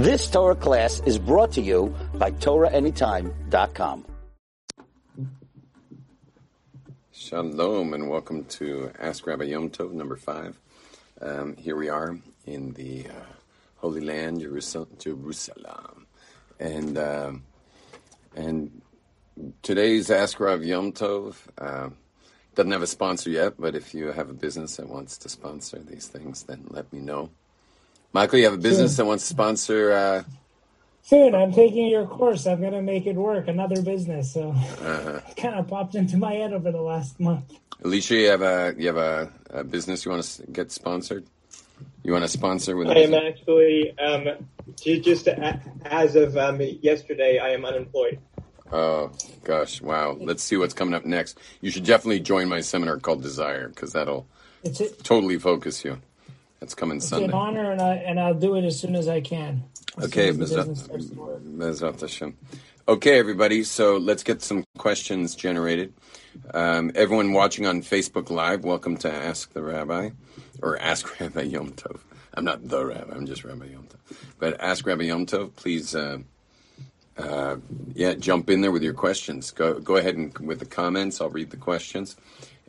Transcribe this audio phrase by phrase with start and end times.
[0.00, 4.06] This Torah class is brought to you by TorahAnytime.com.
[7.12, 10.58] Shalom and welcome to Ask Rabbi Yom Tov number five.
[11.20, 13.26] Um, here we are in the uh,
[13.76, 16.06] Holy Land, Jerusalem,
[16.58, 17.42] and um,
[18.34, 18.80] and
[19.60, 21.90] today's Ask Rabbi Yom Tov uh,
[22.54, 25.78] doesn't have a sponsor yet, but if you have a business that wants to sponsor
[25.78, 27.28] these things, then let me know.
[28.12, 29.92] Michael, you have a business that wants to sponsor.
[29.92, 30.22] Uh,
[31.02, 32.46] Soon, I'm taking your course.
[32.46, 33.48] I'm going to make it work.
[33.48, 34.32] Another business.
[34.32, 37.52] So it kind of popped into my head over the last month.
[37.82, 41.24] Alicia, you have a you have a, a business you want to get sponsored.
[42.02, 42.88] You want to sponsor with?
[42.88, 47.38] I am actually um, just a- as of um, yesterday.
[47.38, 48.18] I am unemployed.
[48.70, 49.10] Oh
[49.44, 50.16] gosh, wow!
[50.20, 51.38] Let's see what's coming up next.
[51.60, 54.26] You should definitely join my seminar called Desire because that'll
[54.62, 56.00] It's, it, totally focus you.
[56.60, 57.24] That's coming it's Sunday.
[57.24, 59.64] It's an honor, and, I, and I'll do it as soon as I can.
[59.96, 61.42] As Okay, soon as the Bezrat business starts to work.
[61.42, 62.36] Bezrat Hashem.
[62.86, 63.64] Okay, everybody.
[63.64, 65.94] So let's get some questions generated.
[66.52, 70.10] Um, everyone watching on Facebook Live, welcome to Ask the Rabbi
[70.62, 72.00] or Ask Rabbi Yom Tov.
[72.34, 73.14] I'm not the Rabbi.
[73.14, 74.16] I'm just Rabbi Yom Tov.
[74.38, 75.94] But Ask Rabbi Yom Tov, please.
[75.94, 76.18] Uh,
[77.16, 77.56] uh,
[77.94, 79.50] yeah, jump in there with your questions.
[79.50, 81.20] Go go ahead and with the comments.
[81.20, 82.16] I'll read the questions,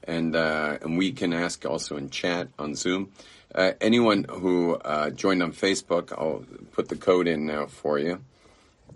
[0.03, 3.11] and uh, and we can ask also in chat on Zoom.
[3.53, 8.21] Uh, anyone who uh, joined on Facebook, I'll put the code in now for you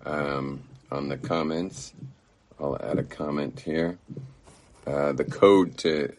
[0.06, 1.94] um, on the comments.
[2.60, 3.98] I'll add a comment here.
[4.88, 6.14] Uh, the code to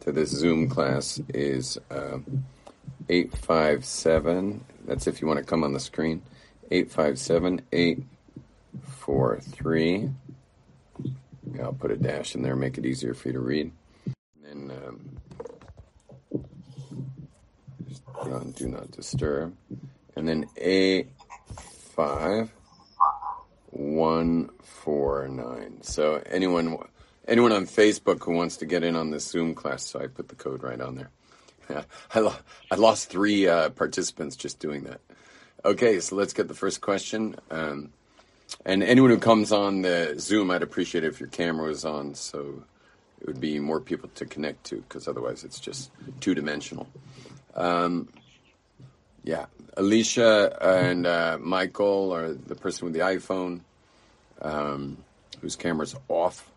[0.00, 1.78] to this Zoom class is
[3.08, 4.64] eight five seven.
[4.86, 6.22] That's if you want to come on the screen.
[6.70, 8.02] Eight five seven eight
[8.82, 10.10] four three.
[11.60, 13.72] I'll put a dash in there, make it easier for you to read.
[14.06, 15.20] And then um,
[17.88, 19.56] just put on do not disturb.
[20.16, 21.06] And then A
[21.94, 22.50] five
[23.70, 25.82] one four nine.
[25.82, 26.76] So anyone
[27.26, 30.28] anyone on Facebook who wants to get in on this Zoom class, so I put
[30.28, 31.10] the code right on there.
[32.14, 32.34] I, lo-
[32.70, 35.00] I lost three uh, participants just doing that.
[35.64, 37.36] Okay, so let's get the first question.
[37.50, 37.92] Um,
[38.66, 42.14] and anyone who comes on the Zoom, I'd appreciate it if your camera was on,
[42.14, 42.64] so
[43.20, 46.88] it would be more people to connect to, because otherwise it's just two dimensional.
[47.54, 48.08] Um,
[49.24, 53.60] yeah, Alicia and uh, Michael are the person with the iPhone,
[54.40, 54.96] um,
[55.40, 56.50] whose camera's off.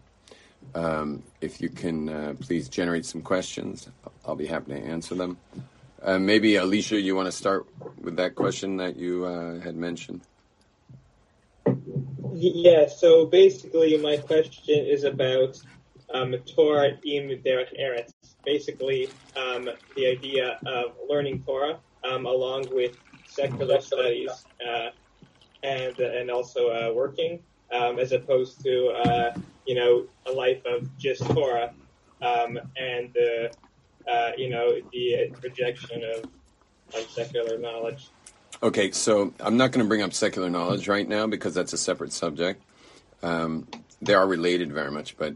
[0.74, 3.90] Um, if you can uh, please generate some questions,
[4.26, 5.38] I'll be happy to answer them.
[6.02, 7.66] Uh, maybe Alicia, you want to start
[8.02, 10.22] with that question that you uh, had mentioned.
[12.34, 12.88] Yeah.
[12.88, 15.62] So basically, my question is about
[16.14, 18.12] um, Torah im derech eretz.
[18.46, 24.90] Basically, um, the idea of learning Torah um, along with secular studies uh,
[25.64, 27.40] and and also uh, working,
[27.72, 29.34] um, as opposed to uh,
[29.66, 31.74] you know a life of just Torah
[32.22, 36.30] um, and uh, uh, you know the rejection of,
[36.96, 38.10] of secular knowledge.
[38.62, 41.78] Okay, so I'm not going to bring up secular knowledge right now because that's a
[41.78, 42.64] separate subject.
[43.22, 43.68] Um,
[44.02, 45.36] they are related very much, but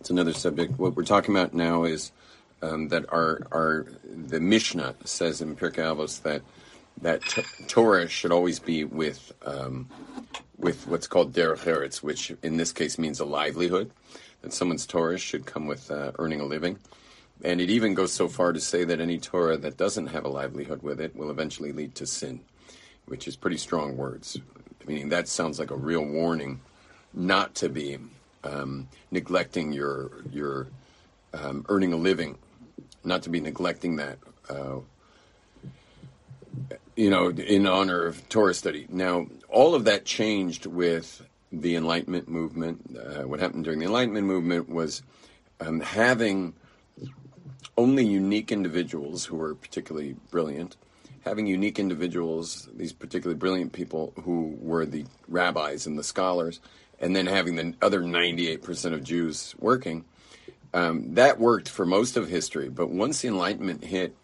[0.00, 0.78] it's another subject.
[0.78, 2.12] What we're talking about now is
[2.62, 6.42] um, that our our the Mishnah says in Pirkei Avos that
[7.00, 9.88] that t- Torah should always be with um,
[10.58, 13.90] with what's called derech eretz, which in this case means a livelihood.
[14.42, 16.78] That someone's Torah should come with uh, earning a living.
[17.44, 20.28] And it even goes so far to say that any Torah that doesn't have a
[20.28, 22.40] livelihood with it will eventually lead to sin,
[23.06, 24.38] which is pretty strong words.
[24.86, 26.60] Meaning that sounds like a real warning
[27.12, 27.98] not to be
[28.44, 30.68] um, neglecting your your
[31.34, 32.36] um, earning a living,
[33.04, 34.18] not to be neglecting that.
[34.48, 34.80] Uh,
[36.96, 38.86] you know, in honor of Torah study.
[38.90, 42.96] Now, all of that changed with the Enlightenment movement.
[42.96, 45.02] Uh, what happened during the Enlightenment movement was
[45.60, 46.54] um, having
[47.76, 50.76] only unique individuals who were particularly brilliant,
[51.24, 56.60] having unique individuals, these particularly brilliant people who were the rabbis and the scholars,
[57.00, 60.04] and then having the other 98% of Jews working.
[60.74, 64.16] Um, that worked for most of history, but once the Enlightenment hit,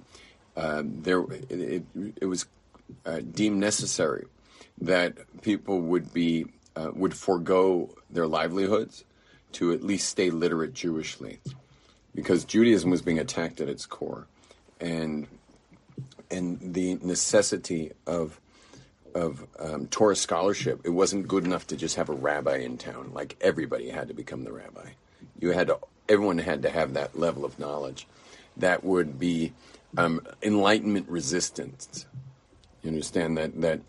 [0.57, 1.85] uh, there it,
[2.21, 2.47] it, was
[3.05, 4.27] uh, deemed necessary
[4.81, 9.05] that people would be uh, would forego their livelihoods
[9.53, 11.39] to at least stay literate Jewishly,
[12.15, 14.27] because Judaism was being attacked at its core,
[14.81, 15.27] and
[16.31, 18.41] and the necessity of
[19.15, 20.81] of um, Torah scholarship.
[20.85, 24.15] It wasn't good enough to just have a rabbi in town; like everybody had to
[24.15, 24.91] become the rabbi.
[25.39, 28.07] You had to, everyone had to have that level of knowledge
[28.57, 29.53] that would be
[29.97, 32.05] um, enlightenment resistant
[32.83, 33.81] You understand that that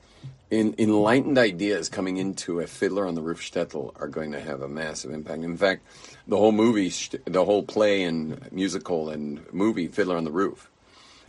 [0.50, 4.62] in, enlightened ideas coming into a Fiddler on the Roof shtetl are going to have
[4.62, 5.44] a massive impact.
[5.44, 5.84] In fact,
[6.28, 6.92] the whole movie,
[7.26, 10.70] the whole play and musical and movie Fiddler on the Roof,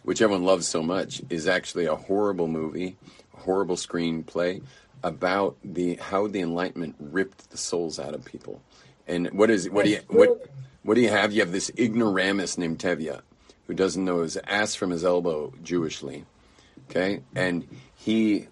[0.04, 2.96] which everyone loves so much, is actually a horrible movie,
[3.34, 4.62] a horrible screenplay
[5.02, 8.62] about the how the Enlightenment ripped the souls out of people.
[9.06, 10.46] And what is what do you what
[10.82, 11.32] what do you have?
[11.32, 13.20] You have this ignoramus named Tevye,
[13.66, 16.24] who doesn't know his ass from his elbow Jewishly,
[16.88, 18.46] okay, and he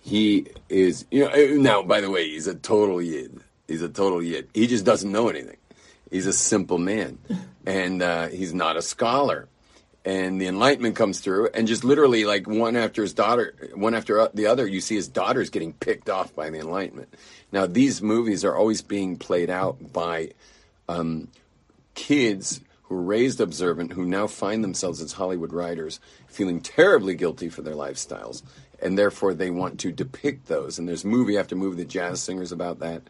[0.00, 3.40] he is you know eh, now by the way he's a total yid.
[3.68, 4.48] He's a total yid.
[4.52, 5.56] He just doesn't know anything.
[6.10, 7.18] He's a simple man.
[7.66, 9.46] And uh, he's not a scholar.
[10.02, 14.30] And the enlightenment comes through and just literally like one after his daughter one after
[14.32, 17.14] the other you see his daughters getting picked off by the enlightenment.
[17.52, 20.30] Now these movies are always being played out by
[20.88, 21.28] um,
[21.94, 27.48] kids who are raised observant who now find themselves as hollywood writers feeling terribly guilty
[27.48, 28.42] for their lifestyles
[28.82, 30.78] and therefore they want to depict those.
[30.78, 33.02] And there's movie after movie, the jazz singers about that.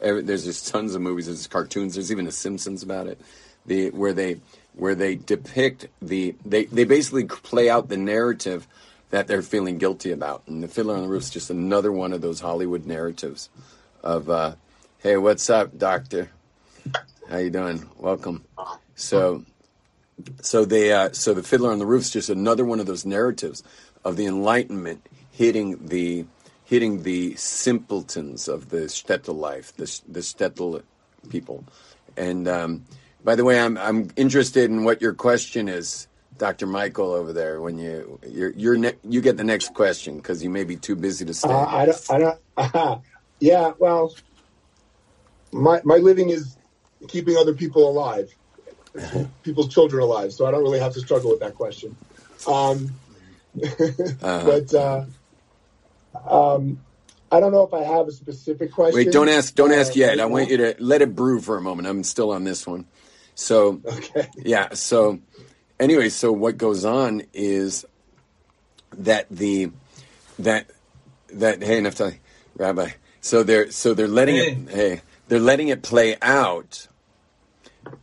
[0.00, 1.26] There's just tons of movies.
[1.26, 1.94] There's cartoons.
[1.94, 3.20] There's even The Simpsons about it,
[3.64, 4.40] the where they
[4.74, 8.66] where they depict the they they basically play out the narrative
[9.10, 10.42] that they're feeling guilty about.
[10.46, 13.48] And The Fiddler on the Roof is just another one of those Hollywood narratives
[14.02, 14.56] of, uh,
[14.98, 16.30] hey, what's up, doctor?
[17.28, 17.88] How you doing?
[17.96, 18.44] Welcome.
[18.96, 19.44] So,
[20.42, 23.06] so they, uh, so the Fiddler on the Roof is just another one of those
[23.06, 23.62] narratives
[24.04, 26.26] of the Enlightenment hitting the
[26.64, 30.82] hitting the simpletons of the shtetl life, the the shtetl
[31.30, 31.64] people.
[32.16, 32.84] And um,
[33.24, 36.66] by the way, I'm I'm interested in what your question is, Dr.
[36.66, 37.60] Michael over there.
[37.60, 40.94] When you you're, you're ne- you get the next question because you may be too
[40.94, 41.48] busy to stay.
[41.48, 42.10] Uh, I don't.
[42.10, 42.40] I don't.
[42.56, 42.98] Uh,
[43.40, 43.72] yeah.
[43.78, 44.14] Well,
[45.52, 46.56] my my living is
[47.08, 48.34] keeping other people alive,
[49.42, 50.32] people's children alive.
[50.32, 51.96] So I don't really have to struggle with that question.
[52.46, 52.94] Um,
[53.62, 54.44] uh-huh.
[54.44, 55.04] but uh,
[56.28, 56.80] um,
[57.30, 58.96] I don't know if I have a specific question.
[58.96, 59.54] Wait, don't ask.
[59.54, 60.20] Don't ask uh, yet.
[60.20, 61.88] I want you to let it brew for a moment.
[61.88, 62.86] I'm still on this one.
[63.34, 64.28] So, okay.
[64.36, 64.74] yeah.
[64.74, 65.18] So,
[65.80, 67.84] anyway, so what goes on is
[68.98, 69.70] that the
[70.38, 70.70] that
[71.32, 72.18] that hey Naftali,
[72.56, 72.90] Rabbi.
[73.20, 74.50] So they're so they're letting hey.
[74.50, 76.86] it hey they're letting it play out.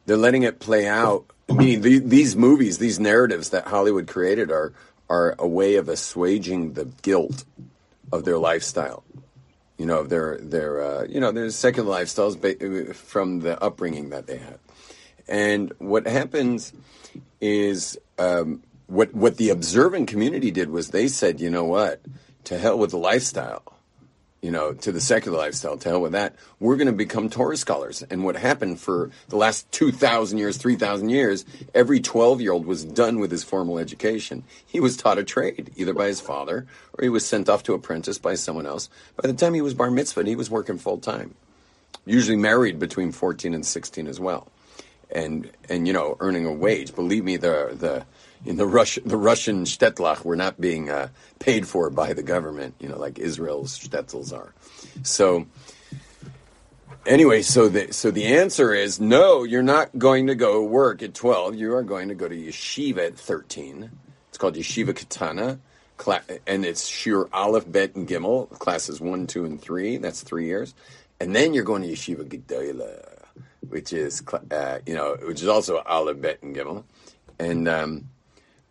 [0.05, 1.25] They're letting it play out.
[1.49, 4.73] Meaning the, these movies, these narratives that Hollywood created are
[5.09, 7.43] are a way of assuaging the guilt
[8.11, 9.03] of their lifestyle.
[9.77, 14.37] You know, their their uh, you know their secular lifestyles from the upbringing that they
[14.37, 14.59] had.
[15.27, 16.71] And what happens
[17.41, 22.01] is um, what what the observant community did was they said, you know what,
[22.45, 23.63] to hell with the lifestyle
[24.41, 26.35] you know, to the secular lifestyle, to hell with that.
[26.59, 28.01] We're going to become Torah scholars.
[28.09, 31.45] And what happened for the last 2,000 years, 3,000 years,
[31.75, 34.43] every 12 year old was done with his formal education.
[34.65, 37.73] He was taught a trade, either by his father or he was sent off to
[37.73, 38.89] apprentice by someone else.
[39.15, 41.35] By the time he was bar mitzvah, he was working full time,
[42.05, 44.47] usually married between 14 and 16 as well.
[45.13, 46.95] And, and, you know, earning a wage.
[46.95, 48.05] Believe me, the, the,
[48.45, 51.09] in the Russian the Russian shtetl were not being uh,
[51.39, 54.53] paid for by the government, you know, like Israel's shtetls are.
[55.03, 55.45] So
[57.05, 59.43] anyway, so the so the answer is no.
[59.43, 61.55] You're not going to go work at twelve.
[61.55, 63.91] You are going to go to yeshiva at thirteen.
[64.29, 65.59] It's called yeshiva katana,
[66.47, 69.97] and it's shiur aleph bet and gimel classes one, two, and three.
[69.97, 70.73] That's three years,
[71.19, 73.23] and then you're going to yeshiva gedola,
[73.69, 76.85] which is uh, you know which is also aleph bet and gimel,
[77.39, 78.09] and um,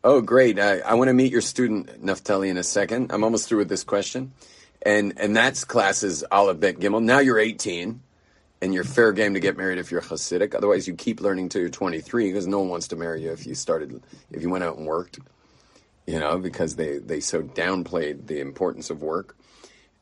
[0.02, 0.58] Oh, great.
[0.58, 3.12] I, I want to meet your student, Naftali, in a second.
[3.12, 4.32] I'm almost through with this question.
[4.80, 7.02] And and that's classes Aleph Bet Gimel.
[7.02, 8.00] Now you're 18,
[8.62, 10.54] and you're fair game to get married if you're Hasidic.
[10.54, 13.46] Otherwise, you keep learning till you're 23 because no one wants to marry you if
[13.46, 15.18] you started, if you went out and worked,
[16.06, 19.36] you know, because they, they so downplayed the importance of work.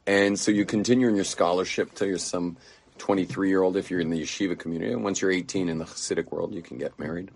[0.07, 2.57] And so you continue in your scholarship till you're some
[2.99, 4.93] 23 year old if you're in the yeshiva community.
[4.93, 7.33] And once you're 18 in the Hasidic world, you can get married.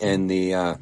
[0.00, 0.74] And the, uh,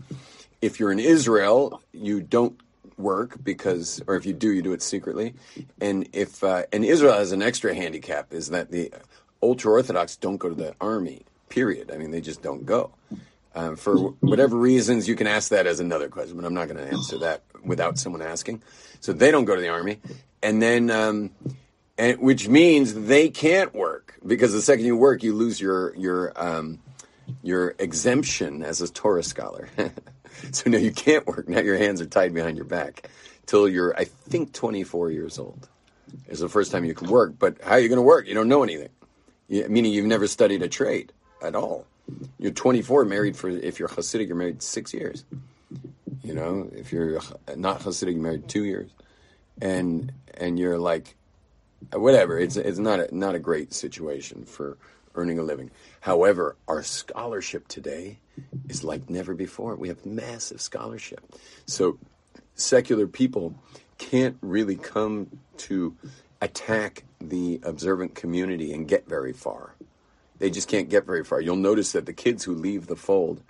[0.67, 2.61] if you're in Israel, you don't
[2.99, 5.35] work because, or if you do, you do it secretly.
[5.81, 8.93] And if uh, and Israel has an extra handicap is that the
[9.41, 11.23] ultra orthodox don't go to the army.
[11.49, 11.93] Period.
[11.93, 12.91] I mean, they just don't go.
[13.55, 16.85] Um, for whatever reasons, you can ask that as another question, but I'm not going
[16.85, 18.63] to answer that without someone asking.
[19.01, 19.99] So they don't go to the army,
[20.43, 21.31] and then, um,
[21.97, 26.33] and which means they can't work because the second you work, you lose your your
[26.37, 26.81] um,
[27.43, 29.69] your exemption as a Torah scholar.
[30.53, 31.49] so now you can't work.
[31.49, 33.09] Now your hands are tied behind your back
[33.47, 35.69] till you're, I think, 24 years old.
[36.29, 37.35] It's the first time you can work.
[37.39, 38.27] But how are you going to work?
[38.27, 38.91] You don't know anything.
[39.49, 41.13] You, meaning you've never studied a trade
[41.43, 41.87] at all.
[42.39, 45.25] You're 24, married for, if you're Hasidic, you're married six years.
[46.23, 47.21] You know, if you're
[47.57, 48.91] not Hasidic, you're married two years,
[49.61, 51.15] and and you're like,
[51.93, 52.39] whatever.
[52.39, 54.77] It's it's not a, not a great situation for
[55.17, 55.71] earning a living.
[56.01, 58.19] However, our scholarship today
[58.69, 59.75] is like never before.
[59.77, 61.21] We have massive scholarship,
[61.67, 61.99] so
[62.55, 63.55] secular people
[63.99, 65.97] can't really come to
[66.41, 69.75] attack the observant community and get very far.
[70.39, 71.41] They just can't get very far.
[71.41, 73.43] You'll notice that the kids who leave the fold,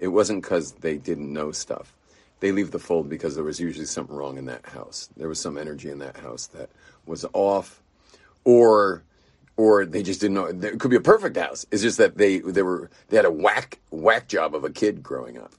[0.00, 1.94] it wasn't because they didn't know stuff.
[2.40, 5.08] They leave the fold because there was usually something wrong in that house.
[5.16, 6.70] There was some energy in that house that
[7.06, 7.80] was off,
[8.42, 9.04] or
[9.56, 10.46] or they just didn't know.
[10.46, 11.66] It could be a perfect house.
[11.70, 15.02] It's just that they they were they had a whack whack job of a kid
[15.02, 15.52] growing up.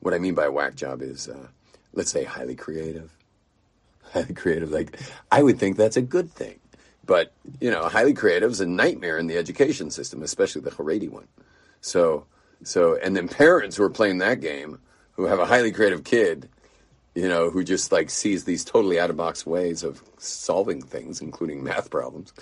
[0.00, 1.48] What I mean by whack job is, uh,
[1.92, 3.16] let's say, highly creative.
[4.12, 4.98] Highly creative, like
[5.30, 6.58] I would think that's a good thing,
[7.06, 11.08] but you know, highly creative is a nightmare in the education system, especially the Haredi
[11.08, 11.28] one.
[11.80, 12.26] So,
[12.64, 14.80] so, and then parents who are playing that game,
[15.12, 16.48] who have a highly creative kid,
[17.14, 21.20] you know, who just like sees these totally out of box ways of solving things,
[21.20, 22.32] including math problems,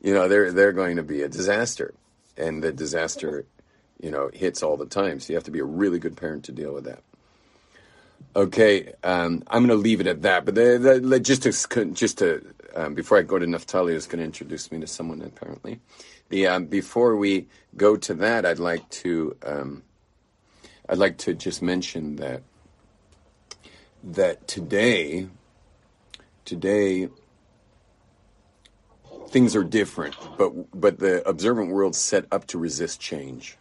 [0.00, 1.94] you know, they're they're going to be a disaster,
[2.36, 3.46] and the disaster,
[4.00, 5.20] you know, hits all the time.
[5.20, 7.02] So you have to be a really good parent to deal with that.
[8.34, 10.44] Okay, um, I'm going to leave it at that.
[10.44, 14.24] But the, the, to just to um, before I go to Naftali, is going to
[14.24, 15.80] introduce me to someone apparently.
[16.28, 19.82] The um, before we go to that, I'd like to um,
[20.88, 22.42] I'd like to just mention that
[24.02, 25.28] that today
[26.46, 27.08] today
[29.28, 33.58] things are different, but but the observant world's set up to resist change.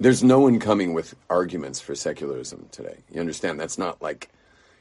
[0.00, 2.98] There's no one coming with arguments for secularism today.
[3.12, 3.60] You understand?
[3.60, 4.30] That's not like,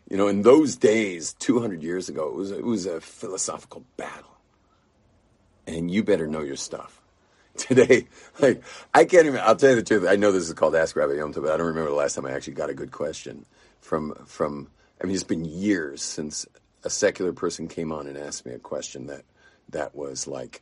[0.10, 4.38] you know, in those days, 200 years ago, it was it was a philosophical battle,
[5.68, 6.98] and you better know your stuff.
[7.58, 8.08] Today,
[8.40, 9.42] like I can't even.
[9.42, 10.08] I'll tell you the truth.
[10.08, 12.26] I know this is called Ask Rabbi Yom but I don't remember the last time
[12.26, 13.46] I actually got a good question
[13.82, 14.70] from from.
[15.02, 16.46] I mean, it's been years since
[16.84, 19.24] a secular person came on and asked me a question that
[19.70, 20.62] that was like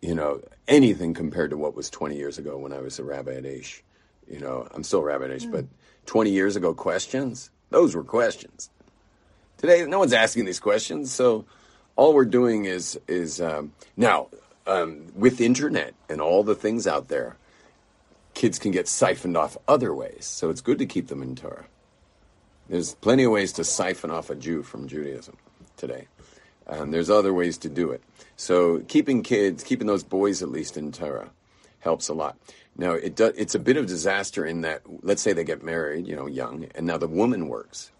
[0.00, 3.34] you know, anything compared to what was 20 years ago when I was a rabbi
[3.34, 3.80] at Aish.
[4.28, 5.52] You know, I'm still a rabbi at Aish, mm.
[5.52, 5.64] but
[6.06, 8.70] 20 years ago, questions, those were questions.
[9.58, 11.46] Today, no one's asking these questions, so
[11.96, 14.28] all we're doing is is um, now
[14.66, 17.36] um, with internet and all the things out there,
[18.34, 20.26] kids can get siphoned off other ways.
[20.26, 21.64] So it's good to keep them in Torah.
[22.68, 25.36] There's plenty of ways to siphon off a Jew from Judaism
[25.76, 26.08] today.
[26.66, 28.02] Um, there's other ways to do it.
[28.36, 31.30] So keeping kids, keeping those boys at least in Torah,
[31.80, 32.36] helps a lot.
[32.76, 36.06] Now it do, it's a bit of disaster in that let's say they get married,
[36.06, 37.92] you know, young, and now the woman works.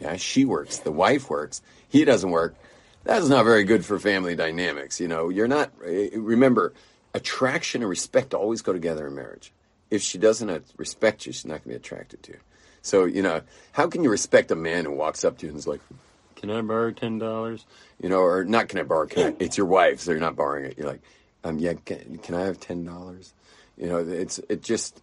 [0.00, 0.78] Yeah, she works.
[0.78, 1.62] The wife works.
[1.88, 2.54] He doesn't work.
[3.04, 5.00] That's not very good for family dynamics.
[5.00, 5.72] You know, you're not.
[5.84, 6.74] Eh, remember,
[7.14, 9.52] attraction and respect always go together in marriage.
[9.90, 12.38] If she doesn't respect you, she's not going to be attracted to you.
[12.86, 15.58] So you know, how can you respect a man who walks up to you and
[15.58, 15.80] is like,
[16.36, 17.66] can I borrow ten dollars?
[18.00, 18.68] You know, or not?
[18.68, 19.06] Can I borrow?
[19.06, 20.78] Can I, it's your wife, so you're not borrowing it.
[20.78, 21.02] You're like,
[21.44, 21.74] um, yeah.
[21.84, 23.34] Can, can I have ten dollars?
[23.76, 25.02] You know, it's it just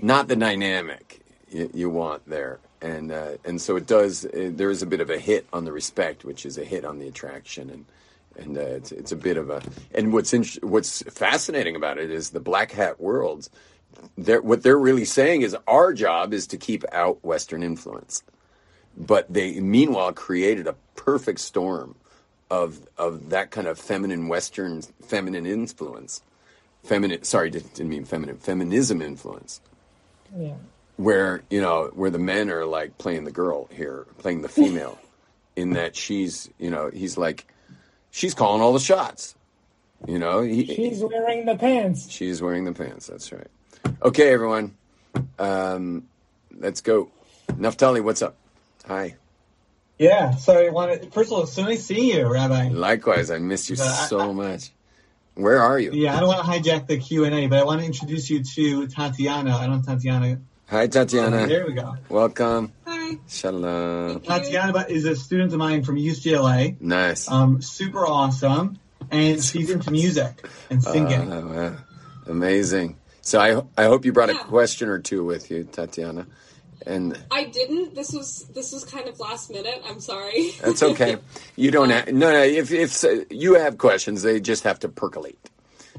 [0.00, 1.20] not the dynamic
[1.50, 4.24] you, you want there, and uh, and so it does.
[4.24, 6.84] It, there is a bit of a hit on the respect, which is a hit
[6.84, 7.84] on the attraction, and
[8.36, 9.62] and uh, it's it's a bit of a.
[9.94, 13.48] And what's in, what's fascinating about it is the black hat worlds.
[14.18, 18.22] They're, what they're really saying is our job is to keep out Western influence
[18.96, 21.94] but they meanwhile created a perfect storm
[22.50, 26.22] of of that kind of feminine Western feminine influence,
[26.82, 27.22] feminine.
[27.24, 28.36] Sorry, didn't mean feminine.
[28.36, 29.60] Feminism influence.
[30.36, 30.54] Yeah.
[30.96, 34.98] Where you know where the men are like playing the girl here, playing the female,
[35.56, 37.46] in that she's you know he's like,
[38.10, 39.34] she's calling all the shots.
[40.06, 42.10] You know, he, she's wearing the pants.
[42.10, 43.06] She's wearing the pants.
[43.06, 43.46] That's right.
[44.02, 44.74] Okay, everyone,
[45.38, 46.08] um,
[46.58, 47.10] let's go.
[47.48, 48.36] Naftali, what's up?
[48.86, 49.16] Hi.
[49.98, 52.70] Yeah, so I wanted, first of all, it's so nice seeing you, Rabbi.
[52.70, 54.70] Likewise, I missed you so I, much.
[55.34, 55.92] Where are you?
[55.92, 58.86] Yeah, I don't want to hijack the Q&A, but I want to introduce you to
[58.88, 59.56] Tatiana.
[59.56, 60.40] I don't know Tatiana.
[60.68, 61.46] Hi, Tatiana.
[61.46, 61.96] there we go.
[62.08, 62.72] Welcome.
[62.86, 63.18] Hi.
[63.28, 64.20] Shalom.
[64.20, 66.80] Tatiana is a student of mine from UCLA.
[66.80, 67.30] Nice.
[67.30, 68.78] Um, super awesome.
[69.10, 71.30] And she's into music and singing.
[71.30, 71.78] Uh,
[72.26, 72.96] Amazing.
[73.22, 74.40] So I, I hope you brought yeah.
[74.40, 76.26] a question or two with you, Tatiana
[76.86, 77.94] and I didn't.
[77.94, 79.82] This was this was kind of last minute.
[79.86, 80.50] I'm sorry.
[80.60, 81.16] That's okay.
[81.56, 82.42] You don't have no no.
[82.42, 85.38] If if uh, you have questions, they just have to percolate.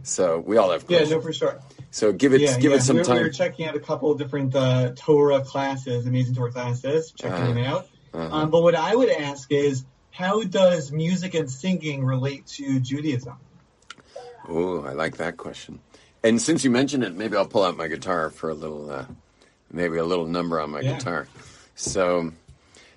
[0.03, 1.09] So we all have questions.
[1.11, 1.61] Yeah, no, for sure.
[1.91, 2.77] So give it yeah, give yeah.
[2.77, 3.17] it some we time.
[3.17, 7.43] We were checking out a couple of different uh, Torah classes, amazing Torah classes, checking
[7.43, 7.87] uh, them out.
[8.13, 8.35] Uh-huh.
[8.35, 13.37] Um, but what I would ask is, how does music and singing relate to Judaism?
[14.47, 15.79] Oh, I like that question.
[16.23, 19.05] And since you mentioned it, maybe I'll pull out my guitar for a little uh,
[19.71, 20.93] maybe a little number on my Yeah.
[20.93, 21.27] guitar.
[21.75, 22.31] So,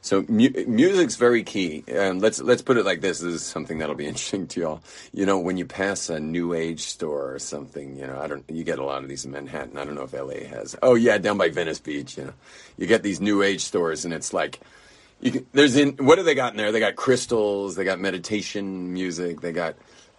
[0.03, 1.83] so mu- music's very key.
[1.89, 3.19] And let's let's put it like this.
[3.21, 4.81] This is something that'll be interesting to y'all.
[5.13, 8.45] You know, when you pass a new age store or something, you know, I don't.
[8.49, 9.77] You get a lot of these in Manhattan.
[9.77, 10.77] I don't know if LA has.
[10.83, 12.17] Oh yeah, down by Venice Beach.
[12.17, 12.33] You know,
[12.79, 14.61] you get these new age stores, and it's like.
[15.19, 16.73] You can, there's in what do they got in there?
[16.73, 19.75] They got crystals, they got meditation music, they got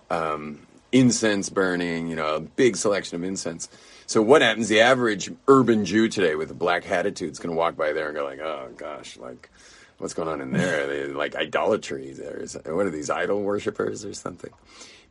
[0.10, 3.70] um, incense burning, you know, a big selection of incense.
[4.06, 4.70] So what happens?
[4.70, 8.08] The average urban Jew today with a black attitude is going to walk by there
[8.08, 9.50] and go like, "Oh gosh, like
[9.98, 10.88] what's going on in there?
[10.88, 12.14] They, like idolatry.
[12.14, 14.52] There's what are these idol worshippers or something?"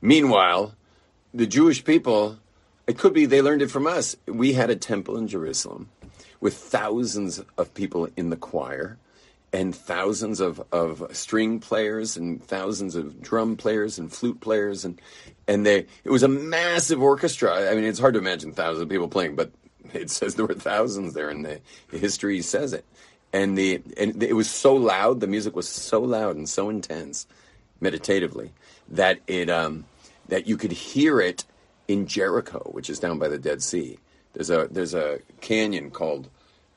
[0.00, 0.74] Meanwhile,
[1.34, 2.38] the Jewish people,
[2.86, 4.16] it could be they learned it from us.
[4.26, 5.90] We had a temple in Jerusalem
[6.40, 8.96] with thousands of people in the choir
[9.56, 15.00] and thousands of, of string players and thousands of drum players and flute players and
[15.48, 17.70] and they it was a massive orchestra.
[17.70, 19.50] I mean, it's hard to imagine thousands of people playing, but
[19.94, 21.60] it says there were thousands there, and the
[21.90, 22.84] history says it.
[23.32, 27.26] And the and it was so loud, the music was so loud and so intense,
[27.80, 28.52] meditatively,
[28.88, 29.86] that it um
[30.28, 31.44] that you could hear it
[31.88, 33.98] in Jericho, which is down by the Dead Sea.
[34.34, 36.28] There's a there's a canyon called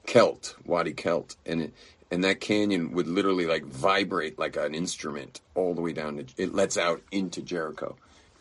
[0.05, 1.73] Kelt, Wadi Kelt, and it,
[2.11, 6.17] and that canyon would literally like vibrate like an instrument all the way down.
[6.17, 7.95] To, it lets out into Jericho,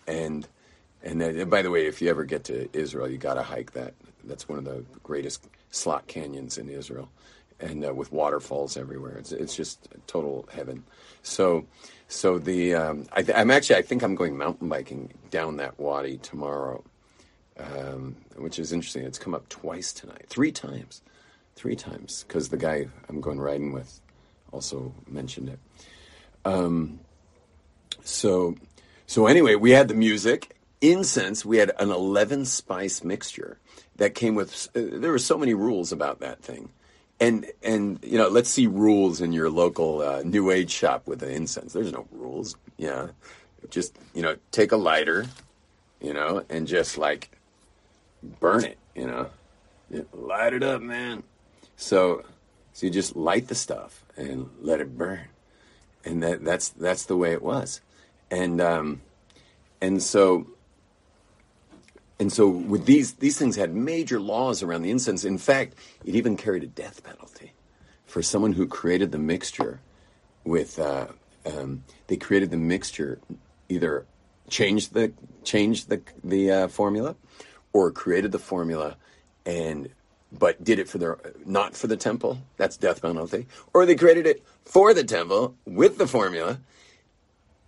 [0.07, 0.47] and
[1.03, 3.43] and then, and by the way, if you ever get to Israel, you got to
[3.43, 3.95] hike that.
[4.25, 7.11] That's one of the greatest slot canyons in Israel,
[7.61, 9.17] and uh, with waterfalls everywhere.
[9.19, 10.85] It's it's just total heaven.
[11.23, 11.67] So
[12.09, 16.17] so the um, I I'm actually I think I'm going mountain biking down that wadi
[16.17, 16.83] tomorrow,
[17.59, 19.05] um, which is interesting.
[19.05, 21.03] It's come up twice tonight, three times
[21.59, 24.01] three times because the guy I'm going riding with
[24.53, 25.59] also mentioned it.
[26.45, 27.01] Um,
[28.03, 28.55] so,
[29.07, 31.45] so anyway, we had the music, incense.
[31.45, 33.59] We had an 11 spice mixture
[33.97, 34.69] that came with.
[34.75, 36.71] Uh, there were so many rules about that thing,
[37.21, 41.19] and and you know, let's see rules in your local uh, New Age shop with
[41.19, 41.73] the incense.
[41.73, 42.57] There's no rules.
[42.77, 43.09] Yeah,
[43.71, 45.27] just you know, take a lighter,
[46.01, 47.31] you know, and just like
[48.41, 48.79] burn it.
[48.95, 49.31] You know,
[50.13, 51.25] light it up, man.
[51.79, 52.25] So,
[52.73, 55.29] so you just light the stuff and let it burn,
[56.05, 57.81] and that that's that's the way it was,
[58.33, 59.01] and um,
[59.81, 60.49] and so
[62.19, 65.25] and so with these these things had major laws around the incense.
[65.25, 67.53] In fact, it even carried a death penalty
[68.07, 69.81] for someone who created the mixture
[70.45, 70.81] with.
[70.81, 71.07] Uh,
[71.47, 73.21] um, they created the mixture,
[73.69, 74.05] either
[74.51, 75.13] changed the
[75.45, 77.15] changed the the uh, formula,
[77.73, 78.97] or created the formula
[79.47, 79.91] and
[80.31, 82.39] but did it for their not for the temple.
[82.57, 83.47] That's death penalty.
[83.73, 86.59] Or they created it for the temple with the formula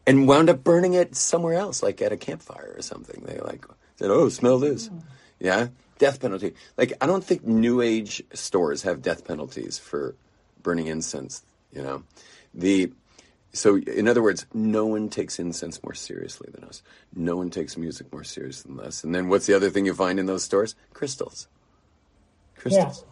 [0.06, 3.22] and wound up burning it somewhere else, like at a campfire or something.
[3.26, 3.64] They like
[3.96, 5.02] said, "Oh, smell this." Mm.
[5.38, 5.68] Yeah,
[5.98, 6.54] death penalty.
[6.76, 10.14] Like I don't think New Age stores have death penalties for
[10.62, 11.42] burning incense.
[11.72, 12.02] You know,
[12.52, 12.92] the
[13.52, 16.82] so in other words, no one takes incense more seriously than us.
[17.14, 19.02] No one takes music more seriously than us.
[19.02, 20.74] And then what's the other thing you find in those stores?
[20.92, 21.48] Crystals.
[22.60, 23.04] Crystals.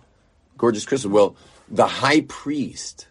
[0.56, 1.12] Gorgeous crystals.
[1.12, 1.37] Well,
[1.68, 3.06] the high priest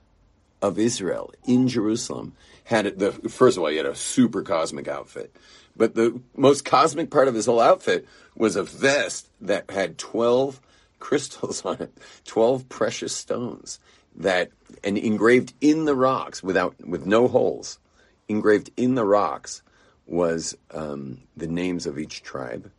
[0.62, 2.34] of Israel in Jerusalem
[2.66, 5.36] had the first of all, he had a super cosmic outfit.
[5.76, 10.60] But the most cosmic part of his whole outfit was a vest that had 12
[11.00, 13.80] crystals on it, 12 precious stones
[14.16, 14.50] that
[14.84, 17.80] and engraved in the rocks without with no holes
[18.28, 19.62] engraved in the rocks
[20.06, 22.72] was um, the names of each tribe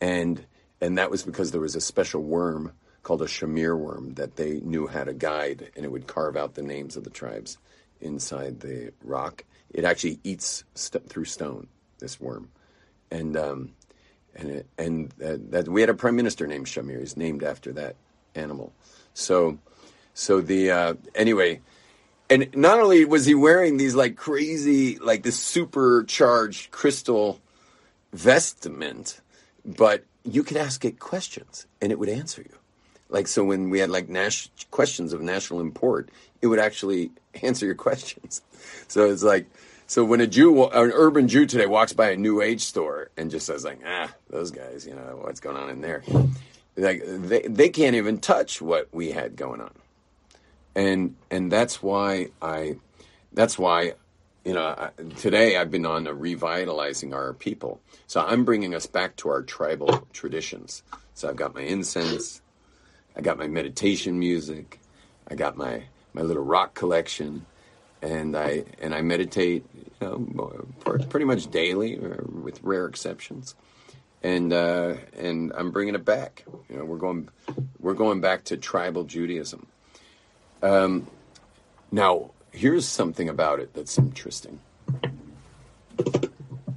[0.00, 0.44] and
[0.80, 4.60] and that was because there was a special worm called a shamir worm that they
[4.60, 7.58] knew how to guide and it would carve out the names of the tribes
[8.00, 9.44] inside the rock.
[9.70, 12.50] It actually eats st- through stone this worm.
[13.10, 13.72] And um,
[14.34, 17.00] and it, and that we had a prime minister named shamir.
[17.00, 17.96] He's named after that
[18.34, 18.72] animal.
[19.14, 19.58] So
[20.14, 21.60] so the uh, anyway,
[22.28, 27.40] and not only was he wearing these like crazy, like this supercharged crystal
[28.12, 29.20] vestment,
[29.64, 32.54] but you could ask it questions and it would answer you.
[33.08, 37.10] Like so, when we had like nas- questions of national import, it would actually
[37.42, 38.42] answer your questions.
[38.88, 39.46] So it's like,
[39.86, 43.30] so when a Jew, an urban Jew today walks by a New Age store and
[43.30, 46.04] just says like, ah, those guys, you know, what's going on in there?
[46.76, 49.72] Like they they can't even touch what we had going on
[50.74, 52.76] and and that's why I
[53.32, 53.94] that's why
[54.44, 57.80] you know today I've been on revitalizing our people.
[58.06, 60.82] So I'm bringing us back to our tribal traditions.
[61.14, 62.40] So I've got my incense,
[63.16, 64.80] I got my meditation music,
[65.30, 67.46] I got my my little rock collection,
[68.02, 69.64] and I and I meditate
[70.00, 70.66] you know
[71.10, 73.54] pretty much daily, with rare exceptions.
[74.22, 76.44] and uh, and I'm bringing it back.
[76.68, 77.28] You know, we're going
[77.78, 79.66] we're going back to tribal Judaism.
[80.62, 81.06] Um,
[81.90, 84.60] now, here's something about it that's interesting,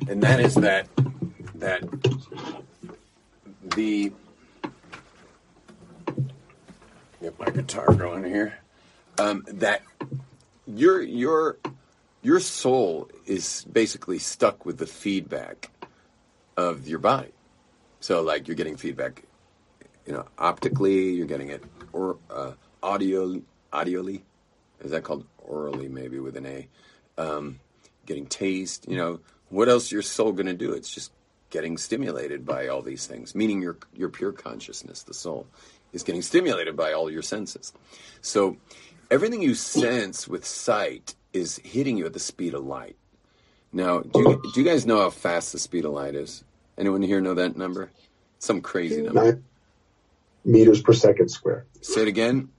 [0.08, 0.88] and that is that
[1.56, 1.84] that
[3.76, 4.12] the
[7.22, 8.54] get my guitar going here.
[9.20, 9.84] Um, that
[10.68, 11.58] your your
[12.22, 15.72] your soul is basically stuck with the feedback
[16.58, 17.32] of your body.
[18.00, 19.24] So, like, you're getting feedback,
[20.06, 21.12] you know, optically.
[21.12, 24.22] You're getting it or uh, audio audioly.
[24.82, 25.88] Is that called orally?
[25.88, 26.68] Maybe with an A.
[27.18, 27.60] Um,
[28.06, 28.88] getting taste.
[28.88, 30.74] You know, what else your soul going to do?
[30.74, 31.12] It's just
[31.50, 33.36] getting stimulated by all these things.
[33.36, 35.48] Meaning your your pure consciousness, the soul,
[35.92, 37.74] is getting stimulated by all your senses.
[38.22, 38.58] So
[39.12, 42.96] everything you sense with sight is hitting you at the speed of light.
[43.72, 46.44] Now, do you, do you guys know how fast the speed of light is?
[46.78, 47.90] Anyone here know that number?
[48.38, 49.24] Some crazy number.
[49.24, 49.44] Nine
[50.46, 52.50] meters per second square, Say it again.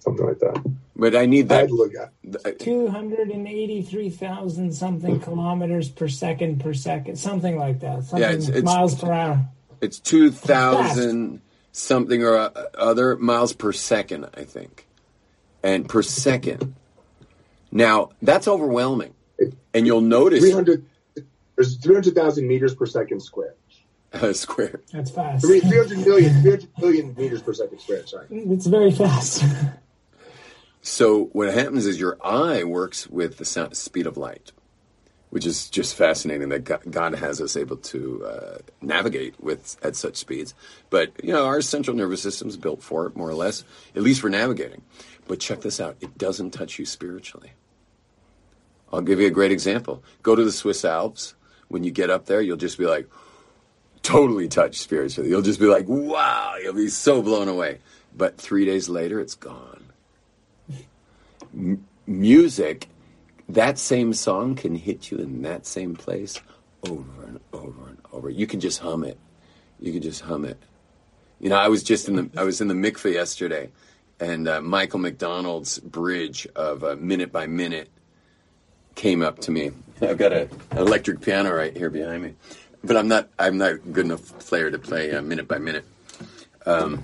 [0.00, 0.60] Something like that.
[0.96, 1.60] But I need that.
[1.60, 2.10] had to look at.
[2.58, 8.04] 283,000 something kilometers per second per second, something like that.
[8.04, 9.46] Something it's- it's- miles per hour.
[9.80, 11.40] It's two thousand
[11.72, 14.86] something or uh, other miles per second, I think,
[15.62, 16.74] and per second.
[17.72, 19.14] Now that's overwhelming,
[19.72, 20.84] and you'll notice 300,
[21.56, 23.54] there's 300,000 meters per second square.
[24.12, 24.82] a square.
[24.92, 25.46] That's fast.
[25.46, 28.26] Three- 300 million, 300 million meters per second square, sorry.
[28.30, 29.44] It's very fast.
[30.82, 34.52] So what happens is your eye works with the sound, speed of light,
[35.28, 40.16] which is just fascinating that God, has us able to uh, navigate with at such
[40.16, 40.54] speeds.
[40.88, 43.64] But you know, our central nervous system is built for it, more or less,
[43.94, 44.82] at least for navigating.
[45.28, 47.52] But check this out: it doesn't touch you spiritually.
[48.90, 50.02] I'll give you a great example.
[50.22, 51.34] Go to the Swiss Alps.
[51.68, 53.08] When you get up there, you'll just be like
[54.02, 55.28] totally touched spiritually.
[55.28, 57.78] You'll just be like, wow, you'll be so blown away.
[58.16, 59.89] But three days later, it's gone
[62.06, 62.88] music,
[63.48, 66.40] that same song can hit you in that same place
[66.88, 68.30] over and over and over.
[68.30, 69.18] You can just hum it.
[69.80, 70.58] You can just hum it.
[71.40, 73.70] You know, I was just in the I was in the mikveh yesterday,
[74.18, 77.90] and uh, Michael McDonald's bridge of uh, minute by minute
[78.94, 79.70] came up to me.
[80.02, 82.34] I've got a, an electric piano right here behind me,
[82.84, 85.86] but I'm not I'm not good enough player to play uh, minute by minute.
[86.66, 87.00] Um,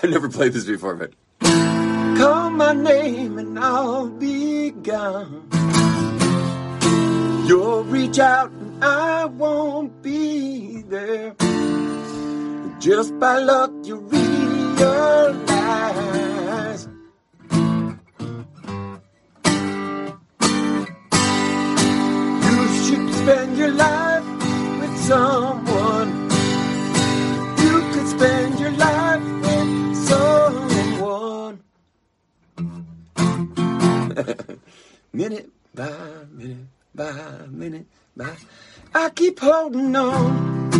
[0.02, 1.12] I've never played this before, but.
[2.18, 5.46] Call my name and I'll be gone.
[7.46, 11.34] You'll reach out and I won't be there.
[12.78, 14.78] Just by luck you realize.
[22.46, 24.24] You should spend your life
[24.80, 25.69] with someone.
[35.12, 35.90] Minute by
[36.32, 37.12] minute by
[37.50, 38.36] minute by.
[38.94, 40.70] I keep holding on.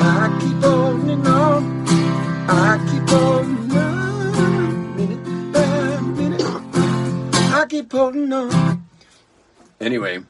[0.00, 1.84] I keep holding on.
[2.48, 4.96] I keep holding on.
[4.96, 6.42] Minute by minute.
[7.52, 8.86] I keep holding on.
[9.80, 10.20] Anyway,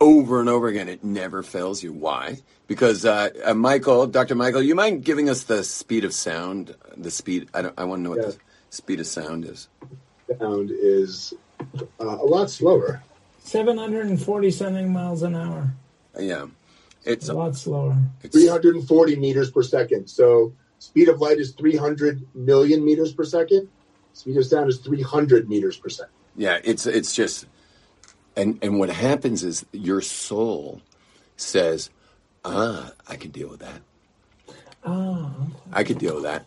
[0.00, 0.88] over and over again.
[0.88, 1.92] It never fails you.
[1.92, 2.38] Why?
[2.66, 4.34] Because uh, uh, Michael, Dr.
[4.34, 6.74] Michael, you mind giving us the speed of sound?
[6.96, 7.48] The speed.
[7.54, 7.74] I don't.
[7.78, 8.26] I want to know what Yeah.
[8.26, 8.36] the
[8.70, 9.68] speed of sound is.
[10.38, 11.34] Sound is
[12.00, 13.02] uh, a lot slower.
[13.42, 15.70] 740 something miles an hour.
[16.18, 16.46] Yeah,
[17.04, 17.96] it's A lot slower.
[18.22, 20.08] 340 meters per second.
[20.08, 23.68] So speed of light is 300 million meters per second.
[24.14, 26.12] Speed of sound is 300 meters per second.
[26.36, 26.58] yeah.
[26.64, 27.46] It's it's just,
[28.36, 30.80] and and what happens is your soul
[31.36, 31.90] says,
[32.44, 33.80] ah, I can deal with that.
[34.86, 35.34] Oh,
[35.72, 36.46] I could deal with that.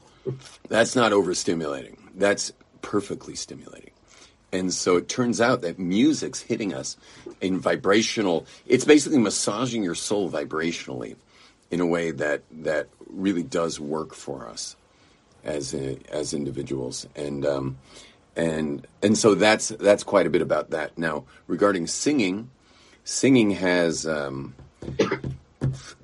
[0.69, 1.97] That's not overstimulating.
[2.15, 3.91] That's perfectly stimulating.
[4.51, 6.95] And so it turns out that music's hitting us
[7.41, 8.45] in vibrational.
[8.65, 11.15] It's basically massaging your soul vibrationally
[11.69, 14.75] in a way that that really does work for us
[15.43, 17.07] as a, as individuals.
[17.15, 17.77] And um,
[18.37, 20.97] and and so that's that's quite a bit about that.
[20.97, 22.49] Now regarding singing,
[23.03, 24.07] singing has.
[24.07, 24.55] Um,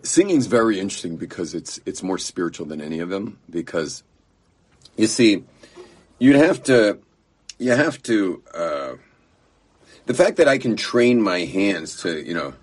[0.01, 4.03] singing's very interesting because it's it's more spiritual than any of them because
[4.97, 5.43] you see
[6.19, 6.99] you'd have to
[7.59, 8.93] you have to uh,
[10.05, 12.53] the fact that I can train my hands to you know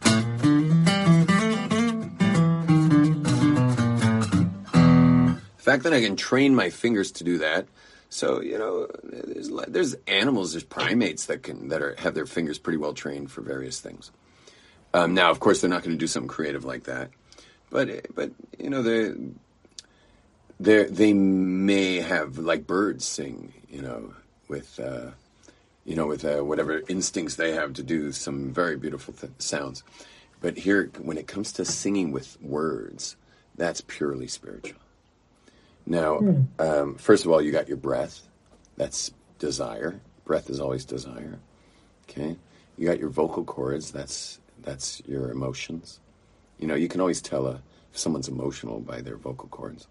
[5.56, 7.66] the fact that I can train my fingers to do that
[8.10, 12.58] So you know, there's there's animals, there's primates that can that are have their fingers
[12.58, 14.10] pretty well trained for various things.
[14.92, 17.10] Um, now, of course, they're not going to do something creative like that,
[17.70, 19.14] but but you know they
[20.60, 24.14] they they may have like birds sing, you know,
[24.46, 25.10] with uh,
[25.84, 29.82] you know with uh, whatever instincts they have to do some very beautiful th- sounds.
[30.40, 33.16] But here, when it comes to singing with words,
[33.56, 34.78] that's purely spiritual.
[35.86, 36.20] Now,
[36.58, 38.22] um, first of all, you got your breath.
[38.76, 40.00] That's desire.
[40.24, 41.38] Breath is always desire.
[42.08, 42.36] Okay.
[42.76, 43.90] You got your vocal cords.
[43.90, 46.00] That's that's your emotions.
[46.58, 49.86] You know, you can always tell a, if someone's emotional by their vocal cords.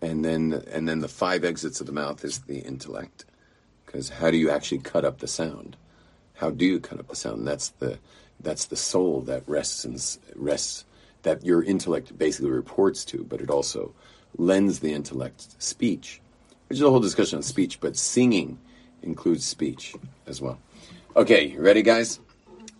[0.00, 3.24] And then and then the five exits of the mouth is the intellect.
[3.84, 5.76] Because how do you actually cut up the sound?
[6.34, 7.46] How do you cut up the sound?
[7.46, 7.98] That's the
[8.40, 10.00] that's the soul that rests and
[10.36, 10.84] rests
[11.22, 13.92] that your intellect basically reports to, but it also
[14.36, 16.20] lends the intellect speech.
[16.68, 18.58] which is a whole discussion on speech, but singing
[19.02, 19.94] includes speech
[20.26, 20.58] as well.
[21.16, 22.20] Okay, you ready, guys?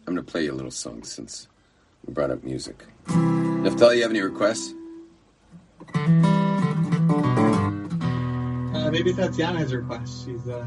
[0.06, 1.48] I'm going to play you a little song since
[2.06, 2.84] we brought up music.
[3.08, 4.74] Naftali, you have any requests?
[8.88, 10.24] Uh, maybe Tatiana has a request.
[10.26, 10.64] She's uh,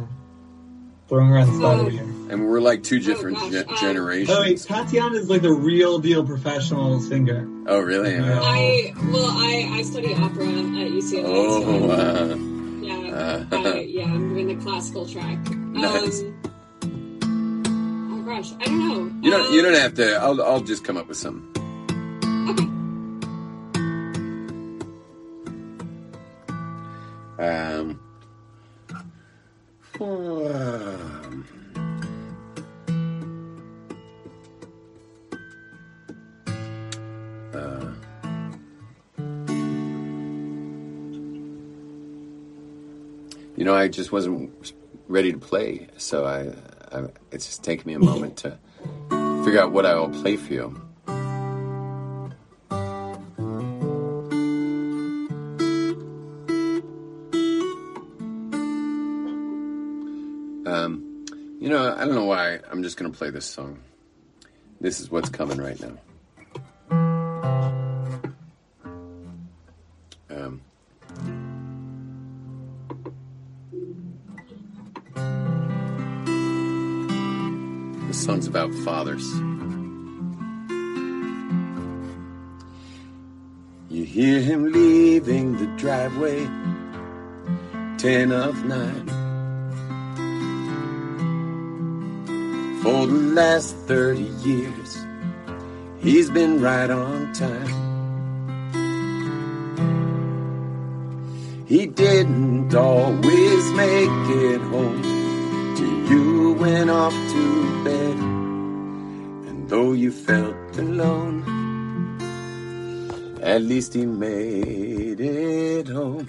[1.08, 2.04] throwing around on the spot over here.
[2.04, 4.30] And we're like two different gosh, ge- um, generations.
[4.38, 7.48] Oh wait, Tatiana is like the real deal professional singer.
[7.68, 8.14] Oh, really?
[8.14, 8.40] Yeah.
[8.42, 11.24] I well, I I study opera at UCLA.
[11.26, 12.36] Oh, so uh,
[12.82, 15.38] yeah, Uh, I, yeah, I'm doing the classical track.
[15.50, 16.22] Nice.
[16.22, 19.12] Um, oh gosh, I don't know.
[19.22, 19.54] you don't.
[19.54, 20.16] You Um, don't have to.
[20.16, 20.42] I'll.
[20.42, 21.52] I'll just come up with some.
[30.02, 30.08] Uh,
[43.56, 44.74] you know, I just wasn't
[45.08, 46.52] ready to play, so I,
[46.96, 48.58] I it's just taken me a moment to
[49.44, 50.91] figure out what I will play for you.
[61.72, 62.60] Know, I don't know why.
[62.70, 63.80] I'm just going to play this song.
[64.80, 65.98] This is what's coming right now.
[70.30, 70.62] Um,
[78.08, 79.26] this song's about fathers.
[83.90, 86.46] You hear him leaving the driveway,
[87.98, 89.21] 10 of 9.
[92.82, 95.06] For the last 30 years,
[96.00, 97.92] he's been right on time.
[101.68, 105.04] He didn't always make it home
[105.78, 108.18] till you went off to bed.
[109.48, 111.44] And though you felt alone,
[113.44, 116.28] at least he made it home.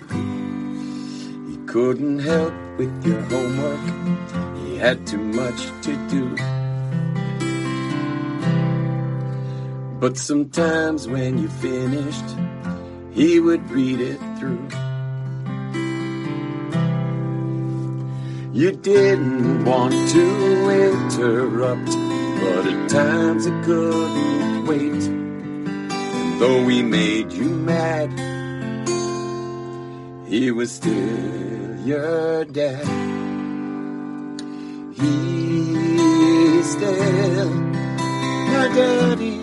[1.49, 4.22] He couldn't help with your homework.
[4.83, 6.35] Had too much to do.
[10.01, 12.25] But sometimes when you finished,
[13.13, 14.67] he would read it through.
[18.53, 20.27] You didn't want to
[20.91, 21.87] interrupt,
[22.43, 25.05] but at times it couldn't wait.
[25.05, 28.11] And though he made you mad,
[30.27, 33.12] he was still your dad.
[36.83, 37.49] Still
[38.51, 39.39] your daddy.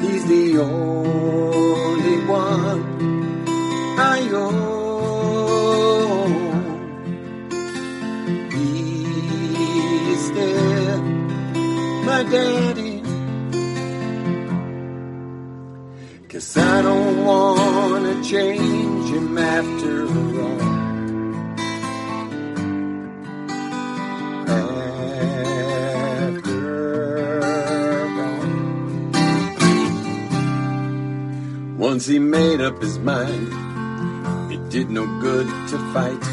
[0.00, 2.80] He's the only one
[3.98, 4.68] I own.
[8.52, 11.02] He's still
[12.04, 13.02] my daddy.
[16.28, 20.67] Cause I don't wanna change him after all.
[31.98, 33.48] Once he made up his mind,
[34.52, 36.24] it did no good to fight.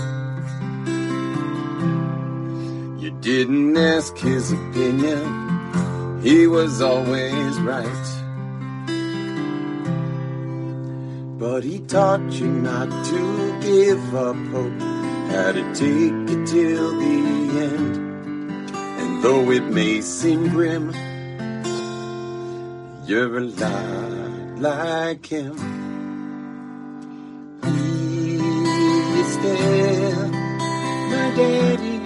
[3.02, 8.06] You didn't ask his opinion, he was always right.
[11.40, 14.82] But he taught you not to give up hope,
[15.32, 17.16] how to take it till the
[17.72, 17.96] end.
[19.02, 20.94] And though it may seem grim,
[23.08, 24.25] you're a lot
[24.58, 25.54] like him.
[27.64, 30.30] He's still
[31.12, 32.00] my daddy.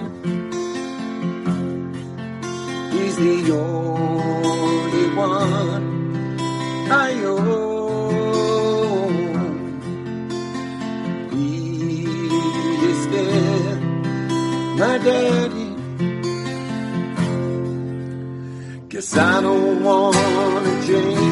[2.96, 5.84] He's the only one
[6.90, 7.50] I own.
[11.30, 12.04] He
[12.90, 13.76] is still
[14.76, 15.68] my daddy.
[18.88, 21.29] Guess I don't wanna change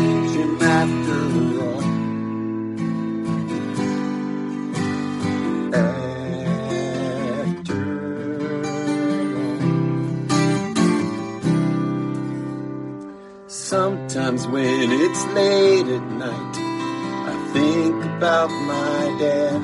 [15.38, 19.62] late at night, I think about my dad.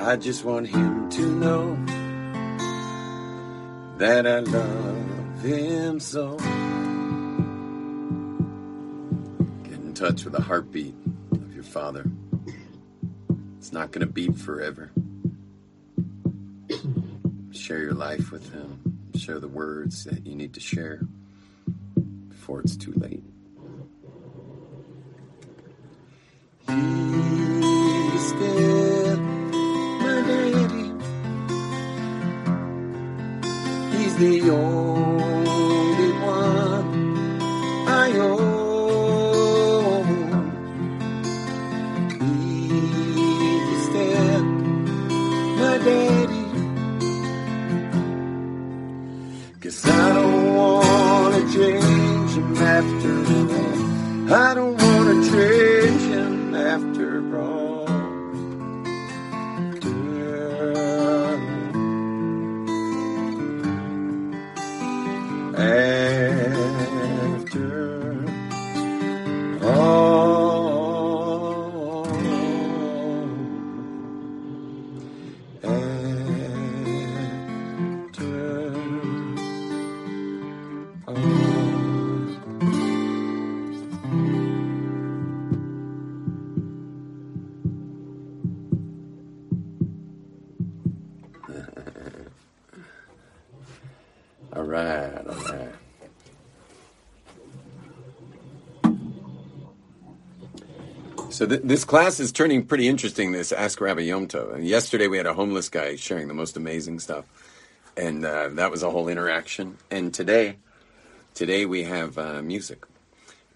[0.00, 1.76] I just want him to know
[3.98, 6.36] that I love him so.
[9.64, 10.94] Get in touch with the heartbeat
[11.32, 12.06] of your father.
[13.58, 14.90] It's not going to beat forever.
[17.52, 19.10] Share your life with him.
[19.14, 21.02] Share the words that you need to share
[22.28, 23.22] before it's too late.
[23.22, 24.22] He's still my
[26.02, 26.52] daddy.
[26.52, 26.53] He's
[34.24, 34.83] the only
[101.34, 103.32] So th- this class is turning pretty interesting.
[103.32, 104.54] This Ask Rabbi Yom Tov.
[104.54, 107.24] And yesterday we had a homeless guy sharing the most amazing stuff,
[107.96, 109.76] and uh, that was a whole interaction.
[109.90, 110.58] And today,
[111.34, 112.84] today we have uh, music.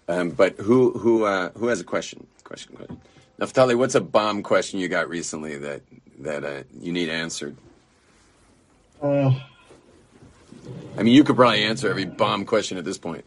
[0.09, 2.27] Um, but who who uh, who has a question?
[2.43, 2.99] Question question.
[3.39, 5.81] Naftali, what's a bomb question you got recently that
[6.19, 7.55] that uh, you need answered?
[9.01, 9.39] Uh,
[10.97, 13.23] I mean, you could probably answer every bomb question at this point.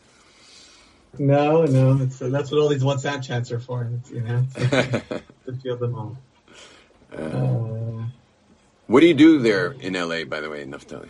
[1.18, 3.88] No, no, it's, that's what all these WhatsApp chats are for.
[4.00, 6.16] It's, you know, to field them all.
[7.16, 8.06] Uh,
[8.86, 11.08] What do you do there in LA, by the way, Naftali?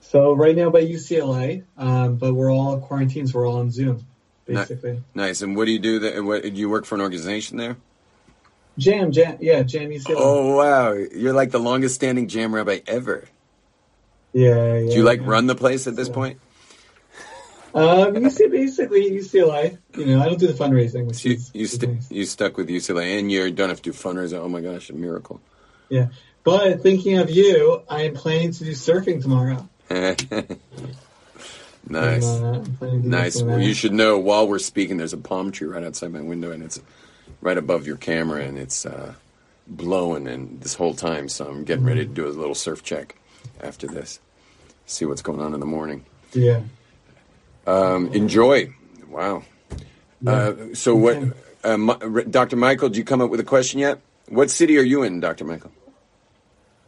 [0.00, 4.06] so right now by UCLA, um, but we're all quarantined, so we're all on Zoom,
[4.46, 5.02] basically.
[5.14, 5.42] Nice.
[5.42, 6.22] And what do you do there?
[6.22, 7.76] What, do you work for an organization there?
[8.78, 10.14] Jam, jam, yeah, Jam UCLA.
[10.16, 13.24] Oh wow, you're like the longest standing jam rabbi ever.
[14.32, 14.90] yeah, yeah.
[14.90, 15.28] Do you like yeah.
[15.28, 16.38] run the place at this point?
[17.76, 19.76] Um, you see, basically UCLA.
[19.94, 22.10] You know, I don't do the fundraising, which you you, st- nice.
[22.10, 24.38] you stuck with UCLA, and you don't have to do fundraising.
[24.38, 25.42] Oh my gosh, a miracle!
[25.90, 26.08] Yeah,
[26.42, 29.68] but thinking of you, I am planning to do surfing tomorrow.
[29.90, 30.56] nice,
[31.90, 33.42] I'm, uh, I'm planning to do nice.
[33.42, 34.18] Well, you should know.
[34.18, 36.80] While we're speaking, there's a palm tree right outside my window, and it's
[37.42, 39.12] right above your camera, and it's uh,
[39.66, 40.26] blowing.
[40.26, 43.16] And this whole time, so I'm getting ready to do a little surf check
[43.60, 44.18] after this.
[44.86, 46.06] See what's going on in the morning.
[46.32, 46.62] Yeah.
[47.66, 48.72] Um, enjoy.
[49.08, 49.42] Wow.
[50.26, 51.18] Uh, so what,
[51.64, 52.56] uh, Mi- Dr.
[52.56, 52.88] Michael?
[52.88, 54.00] Did you come up with a question yet?
[54.28, 55.44] What city are you in, Dr.
[55.44, 55.70] Michael?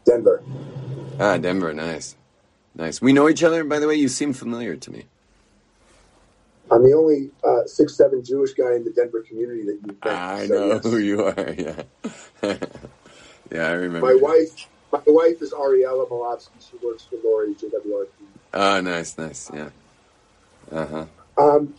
[0.04, 0.42] Denver.
[1.20, 1.72] Ah, Denver.
[1.74, 2.16] Nice,
[2.74, 3.02] nice.
[3.02, 3.96] We know each other, by the way.
[3.96, 5.04] You seem familiar to me.
[6.70, 10.14] I'm the only uh, six seven Jewish guy in the Denver community that you've met.
[10.14, 10.84] I so know yes.
[10.84, 11.34] who you are.
[11.58, 11.82] Yeah,
[13.52, 13.68] yeah.
[13.68, 14.06] I remember.
[14.06, 16.70] My wife, my wife is Ariella Malovsky.
[16.70, 18.08] She works for Lori JWRP.
[18.54, 19.50] Ah, nice, nice.
[19.52, 19.70] Yeah.
[20.70, 21.06] Uh huh.
[21.38, 21.74] Um,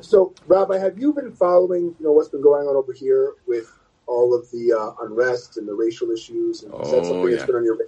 [0.00, 3.70] so, Rabbi, have you been following, you know, what's been going on over here with
[4.06, 6.62] all of the uh, unrest and the racial issues?
[6.62, 7.36] And is that Oh, something yeah.
[7.36, 7.78] that's been on your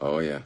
[0.00, 0.40] Oh yeah.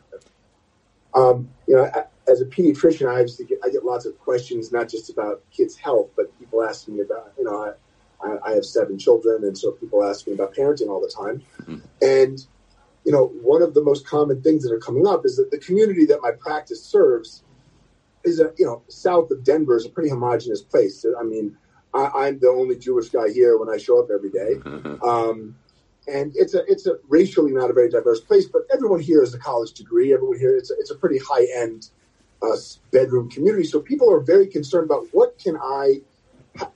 [1.14, 1.90] Um, you know,
[2.28, 5.76] as a pediatrician, I obviously get, I get lots of questions, not just about kids'
[5.76, 7.72] health, but people ask me about, you know,
[8.22, 11.12] I, I, I have seven children, and so people ask me about parenting all the
[11.14, 11.42] time.
[12.02, 12.44] And,
[13.04, 15.58] you know, one of the most common things that are coming up is that the
[15.58, 17.44] community that my practice serves
[18.24, 21.04] is a, you know, south of Denver is a pretty homogenous place.
[21.18, 21.56] I mean,
[21.92, 24.54] I, I'm the only Jewish guy here when I show up every day.
[25.02, 25.56] Um,
[26.06, 29.32] and it's a it's a racially not a very diverse place, but everyone here has
[29.32, 30.12] a college degree.
[30.12, 31.90] Everyone here it's a, it's a pretty high end
[32.42, 32.56] uh,
[32.90, 33.64] bedroom community.
[33.64, 36.02] So people are very concerned about what can I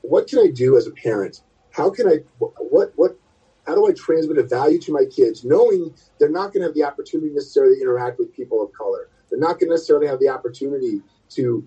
[0.00, 1.42] what can I do as a parent?
[1.72, 3.16] How can I what what
[3.66, 6.74] how do I transmit a value to my kids, knowing they're not going to have
[6.74, 9.10] the opportunity necessarily to interact with people of color.
[9.28, 11.66] They're not going to necessarily have the opportunity to,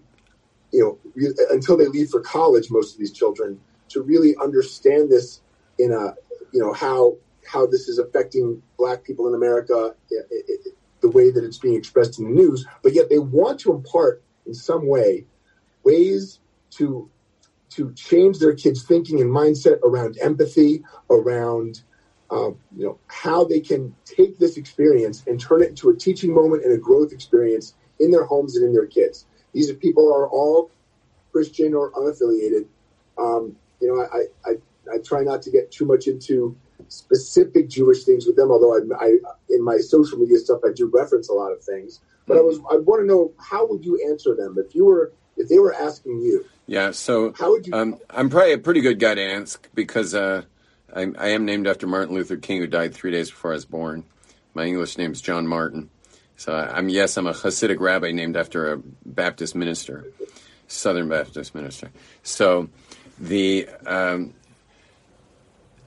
[0.71, 2.71] you know, until they leave for college.
[2.71, 3.59] Most of these children
[3.89, 5.41] to really understand this
[5.77, 6.15] in a,
[6.53, 11.31] you know, how how this is affecting Black people in America, it, it, the way
[11.31, 12.65] that it's being expressed in the news.
[12.83, 15.25] But yet they want to impart in some way
[15.83, 16.39] ways
[16.71, 17.09] to
[17.71, 21.81] to change their kids' thinking and mindset around empathy, around
[22.29, 26.33] uh, you know how they can take this experience and turn it into a teaching
[26.33, 29.25] moment and a growth experience in their homes and in their kids.
[29.53, 30.71] These are people are all
[31.31, 32.65] Christian or unaffiliated.
[33.17, 34.53] Um, you know, I, I
[34.93, 36.55] I try not to get too much into
[36.87, 39.17] specific Jewish things with them, although I, I
[39.49, 41.99] in my social media stuff I do reference a lot of things.
[42.27, 45.11] But I was I want to know how would you answer them if you were
[45.37, 46.45] if they were asking you?
[46.67, 47.73] Yeah, so how would you?
[47.73, 50.43] Um, I'm probably a pretty good guy to ask because uh,
[50.95, 53.65] I, I, am named after Martin Luther King, who died three days before I was
[53.65, 54.05] born.
[54.53, 55.89] My English name is John Martin.
[56.41, 60.07] So I'm yes, I'm a Hasidic rabbi named after a Baptist minister,
[60.67, 61.91] Southern Baptist minister.
[62.23, 62.67] So
[63.19, 64.33] the um,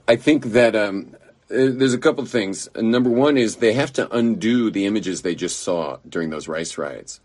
[0.07, 1.17] I think that um,
[1.49, 2.69] there's a couple of things.
[2.77, 6.79] Number one is they have to undo the images they just saw during those race
[6.79, 7.19] riots.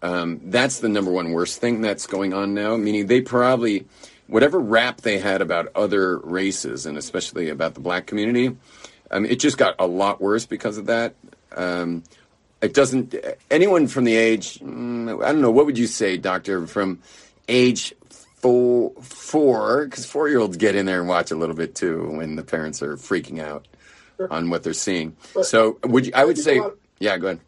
[0.00, 2.76] Um, that's the number one worst thing that's going on now.
[2.76, 3.84] Meaning they probably
[4.28, 8.56] whatever rap they had about other races and especially about the black community,
[9.10, 11.16] um, it just got a lot worse because of that.
[11.56, 12.04] Um,
[12.60, 13.14] it doesn't.
[13.50, 17.00] Anyone from the age, mm, I don't know, what would you say, doctor, from
[17.48, 17.94] age
[18.36, 22.08] four, four, because four year olds get in there and watch a little bit too
[22.16, 23.66] when the parents are freaking out
[24.16, 24.32] sure.
[24.32, 25.16] on what they're seeing.
[25.34, 26.60] But so would you, I would say,
[26.98, 27.40] yeah, go ahead.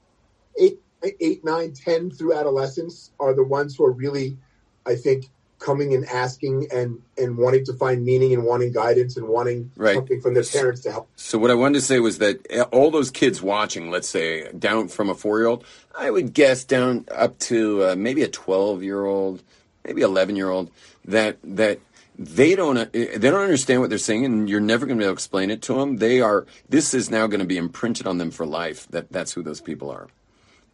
[0.60, 0.78] Eight,
[1.20, 4.36] eight, nine, ten through adolescence are the ones who are really,
[4.84, 5.26] I think,
[5.58, 9.94] coming and asking and and wanting to find meaning and wanting guidance and wanting right.
[9.94, 11.08] something from their parents to help.
[11.16, 14.88] So what I wanted to say was that all those kids watching, let's say down
[14.88, 15.64] from a four year old,
[15.96, 19.42] I would guess down up to uh, maybe a twelve year old,
[19.84, 20.70] maybe eleven year old,
[21.04, 21.80] that that
[22.18, 25.04] they don't uh, they don't understand what they're saying and you're never going to be
[25.04, 28.08] able to explain it to them they are this is now going to be imprinted
[28.08, 30.08] on them for life that that's who those people are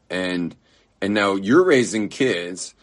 [0.09, 0.57] and
[1.03, 2.75] and now you're raising kids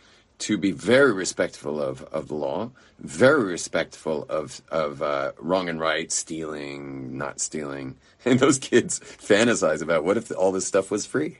[0.41, 5.79] to be very respectful of, of the law, very respectful of of uh, wrong and
[5.79, 11.05] right, stealing, not stealing, and those kids fantasize about what if all this stuff was
[11.05, 11.37] free.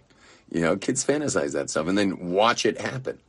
[0.52, 3.20] You know, kids fantasize that stuff and then watch it happen.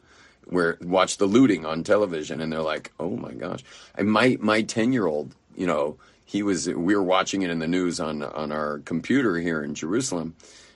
[0.45, 3.65] Where watch the looting on television and they're like, "Oh my gosh!"
[3.97, 6.69] I my my ten year old, you know, he was.
[6.69, 10.35] We were watching it in the news on on our computer here in Jerusalem.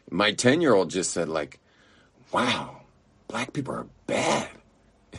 [0.09, 1.59] My ten year old just said, "Like,
[2.31, 2.83] wow,
[3.27, 4.49] black people are bad."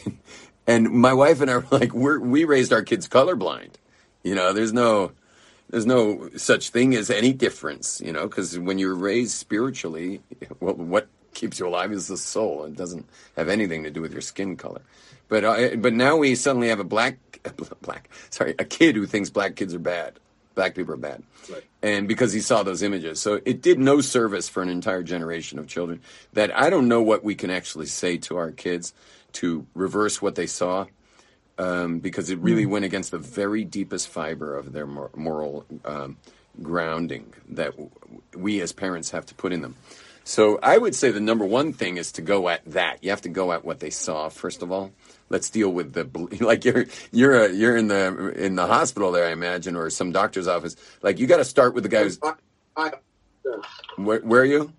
[0.67, 3.71] and my wife and I were like, we're, we raised our kids colorblind.
[4.23, 5.11] You know, there's no,
[5.69, 10.21] there's no such thing as any difference, you know, because when you're raised spiritually,
[10.59, 12.65] well, what keeps you alive is the soul.
[12.65, 14.81] It doesn't have anything to do with your skin color.
[15.29, 17.17] But uh, but now we suddenly have a black
[17.81, 20.19] black sorry a kid who thinks black kids are bad,
[20.55, 21.63] black people are bad, right.
[21.81, 25.59] and because he saw those images, so it did no service for an entire generation
[25.59, 26.01] of children.
[26.33, 28.93] That I don't know what we can actually say to our kids
[29.39, 30.85] to reverse what they saw
[31.57, 32.69] um, because it really mm.
[32.69, 36.17] went against the very deepest fiber of their mor- moral um,
[36.61, 37.89] grounding that w-
[38.35, 39.75] we as parents have to put in them.
[40.23, 43.03] So I would say the number one thing is to go at that.
[43.03, 44.91] You have to go at what they saw first of all.
[45.29, 46.03] Let's deal with the
[46.43, 50.11] like you're you're a, you're in the in the hospital there, I imagine, or some
[50.11, 50.75] doctor's office.
[51.01, 52.19] Like you got to start with the guy who's.
[52.21, 52.33] I,
[52.75, 52.91] I,
[53.95, 54.73] where, where are you?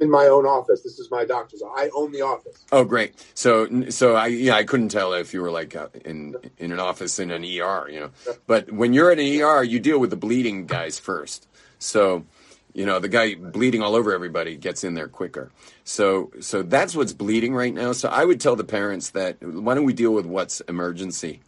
[0.00, 0.82] In my own office.
[0.82, 1.62] This is my doctor's.
[1.76, 2.64] I own the office.
[2.72, 3.14] Oh, great.
[3.34, 6.80] So, so I yeah, I couldn't tell if you were like uh, in in an
[6.80, 8.10] office in an ER, you know.
[8.46, 11.48] But when you're in an ER, you deal with the bleeding guys first.
[11.78, 12.24] So,
[12.72, 15.50] you know, the guy bleeding all over everybody gets in there quicker.
[15.84, 17.92] So, so that's what's bleeding right now.
[17.92, 21.40] So I would tell the parents that why don't we deal with what's emergency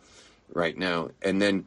[0.53, 1.66] right now, and then,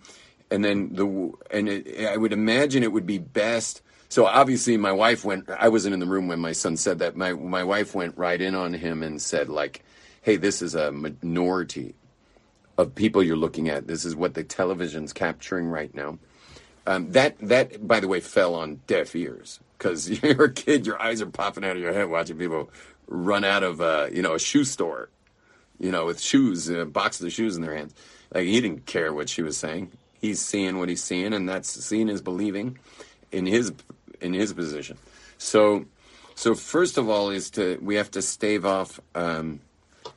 [0.49, 3.81] and then the and it, I would imagine it would be best
[4.11, 5.49] so obviously, my wife went.
[5.49, 7.15] I wasn't in the room when my son said that.
[7.15, 9.85] My my wife went right in on him and said, like,
[10.21, 11.95] "Hey, this is a minority
[12.77, 13.87] of people you're looking at.
[13.87, 16.19] This is what the television's capturing right now."
[16.85, 20.85] Um, that that, by the way, fell on deaf ears because you're a kid.
[20.85, 22.69] Your eyes are popping out of your head watching people
[23.07, 25.07] run out of uh, you know a shoe store,
[25.79, 27.95] you know, with shoes, uh, boxes of shoes in their hands.
[28.35, 29.89] Like he didn't care what she was saying.
[30.19, 32.77] He's seeing what he's seeing, and that's seeing is believing
[33.31, 33.71] in his
[34.21, 34.97] in his position.
[35.37, 35.85] So
[36.35, 39.61] so first of all is to we have to stave off um,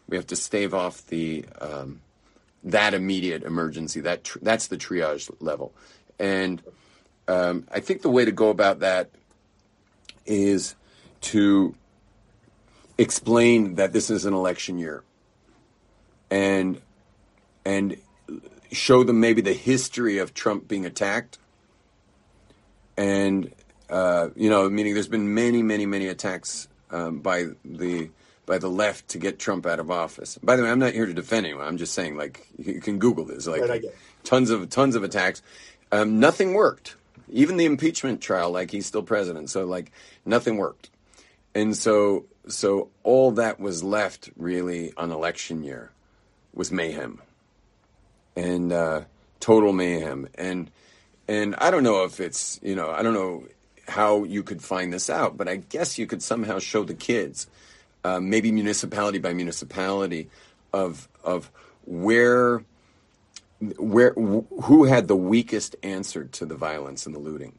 [0.08, 2.00] we have to stave off the um,
[2.62, 5.72] that immediate emergency that tr- that's the triage level,
[6.18, 6.62] and
[7.28, 9.10] um, I think the way to go about that
[10.26, 10.74] is
[11.20, 11.74] to
[12.98, 15.02] explain that this is an election year.
[16.30, 16.80] And
[17.64, 17.96] and
[18.72, 21.38] show them maybe the history of Trump being attacked.
[22.96, 23.52] And
[23.90, 28.10] uh, you know meaning there's been many many many attacks um, by the
[28.46, 30.38] by the left to get Trump out of office.
[30.42, 31.66] By the way, I'm not here to defend anyone.
[31.66, 33.96] I'm just saying like you can Google this like Right, I get it.
[34.22, 35.42] tons of tons of attacks.
[35.92, 36.96] Um, nothing worked.
[37.30, 39.92] Even the impeachment trial, like he's still president, so like
[40.26, 40.90] nothing worked.
[41.54, 45.90] And so so all that was left really on election year
[46.52, 47.20] was mayhem
[48.36, 49.02] and uh,
[49.40, 50.28] total mayhem.
[50.34, 50.70] And
[51.28, 53.44] and I don't know if it's you know I don't know
[53.88, 57.46] how you could find this out, but I guess you could somehow show the kids,
[58.02, 60.28] uh, maybe municipality by municipality,
[60.72, 61.50] of of
[61.84, 62.64] where
[63.78, 67.54] where who had the weakest answer to the violence and the looting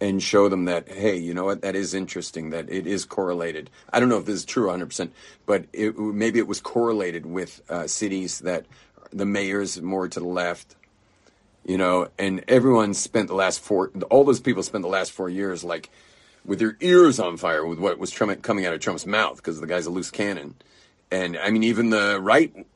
[0.00, 3.70] and show them that hey you know what that is interesting that it is correlated.
[3.92, 5.10] I don't know if this is true 100%
[5.46, 8.66] but it, maybe it was correlated with uh, cities that
[9.12, 10.76] the mayors more to the left
[11.68, 15.30] you know and everyone spent the last four all those people spent the last four
[15.30, 15.88] years like
[16.44, 19.60] with their ears on fire with what was Trump, coming out of trump's mouth because
[19.60, 20.56] the guy's a loose cannon
[21.12, 22.66] and i mean even the right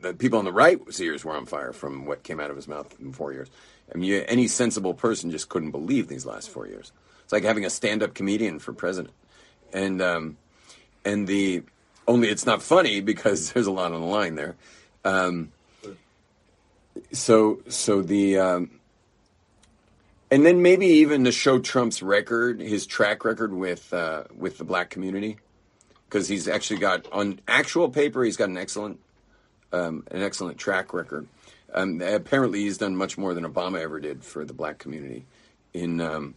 [0.00, 2.68] the people on the right's ears were on fire from what came out of his
[2.68, 3.48] mouth in four years.
[3.92, 6.92] I mean, any sensible person just couldn't believe these last four years.
[7.24, 9.14] It's like having a stand-up comedian for president,
[9.72, 10.36] and um,
[11.04, 11.62] and the
[12.06, 14.56] only it's not funny because there's a lot on the line there.
[15.04, 15.52] Um,
[17.12, 18.70] so so the um,
[20.30, 24.64] and then maybe even to show Trump's record, his track record with uh, with the
[24.64, 25.38] black community,
[26.08, 29.00] because he's actually got on actual paper he's got an excellent
[29.72, 31.26] um, an excellent track record.
[31.72, 35.26] Um, apparently, he's done much more than Obama ever did for the black community.
[35.74, 36.34] In um,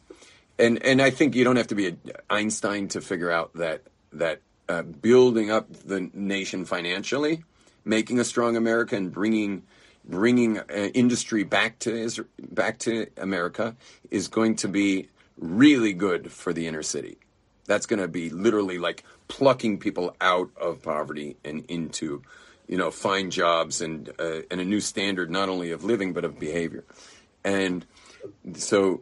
[0.59, 1.95] and and I think you don't have to be
[2.29, 3.81] Einstein to figure out that
[4.13, 7.43] that uh, building up the nation financially,
[7.83, 9.63] making a strong America, and bringing
[10.05, 13.75] bringing uh, industry back to Isra- back to America
[14.09, 17.17] is going to be really good for the inner city.
[17.65, 22.21] That's going to be literally like plucking people out of poverty and into
[22.71, 26.23] you know, fine jobs and uh, and a new standard not only of living but
[26.23, 26.85] of behavior,
[27.43, 27.85] and
[28.53, 29.01] so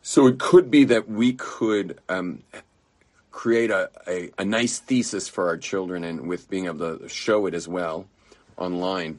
[0.00, 2.44] so it could be that we could um,
[3.32, 7.46] create a, a, a nice thesis for our children and with being able to show
[7.46, 8.06] it as well
[8.56, 9.18] online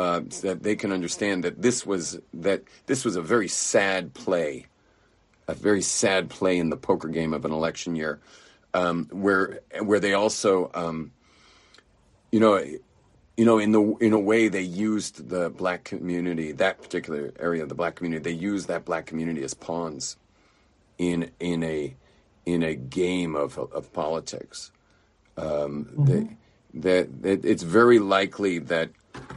[0.00, 4.14] uh, so that they can understand that this was that this was a very sad
[4.14, 4.66] play
[5.48, 8.20] a very sad play in the poker game of an election year
[8.74, 11.12] um, where where they also um,
[12.32, 12.64] you know
[13.40, 17.62] you know, in the in a way, they used the black community, that particular area
[17.62, 20.18] of the black community, they used that black community as pawns
[20.98, 21.94] in in a
[22.44, 24.72] in a game of of politics.
[25.38, 26.36] Um, they,
[26.74, 28.90] that, that it's very likely that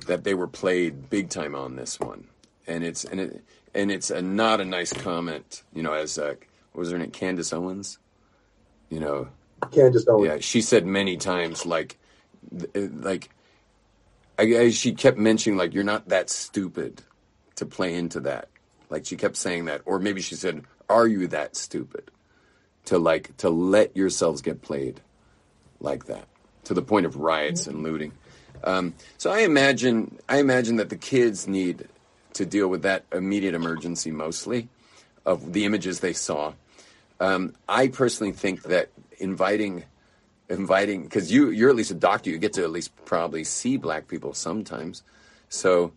[0.08, 2.28] that they were played big time on this one,
[2.68, 3.44] and it's and it
[3.74, 5.64] and it's a, not a nice comment.
[5.74, 6.36] You know, as uh,
[6.72, 7.98] what was her name, Candace Owens.
[8.90, 9.28] You know,
[9.72, 10.28] Candace Owens.
[10.28, 11.98] yeah, she said many times like
[12.76, 13.30] like
[14.38, 17.02] I, I, she kept mentioning like you're not that stupid
[17.56, 18.50] to play into that.
[18.90, 22.12] Like she kept saying that, or maybe she said, "Are you that stupid
[22.86, 25.02] to like to let yourselves get played
[25.80, 26.28] like that
[26.66, 28.12] to the point of riots and looting?"
[28.64, 31.88] Um, so I imagine I imagine that the kids need
[32.34, 34.70] to deal with that immediate emergency mostly
[35.26, 36.54] of the images they saw.
[37.20, 38.90] Um, I personally think that
[39.20, 39.84] inviting
[40.50, 43.78] inviting because you you're at least a doctor you get to at least probably see
[43.78, 45.02] black people sometimes
[45.48, 45.94] so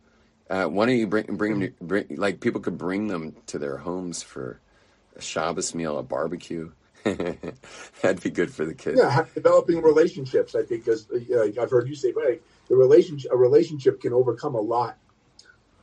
[0.48, 3.58] uh, why don't you bring bring them to, bring, like people could bring them to
[3.58, 4.60] their homes for
[5.16, 6.70] a Shabbos meal a barbecue
[8.02, 10.56] that'd be good for the kids Yeah, developing relationships.
[10.56, 14.54] I think, because uh, I've heard you say, right, the relationship, a relationship can overcome
[14.54, 14.96] a lot,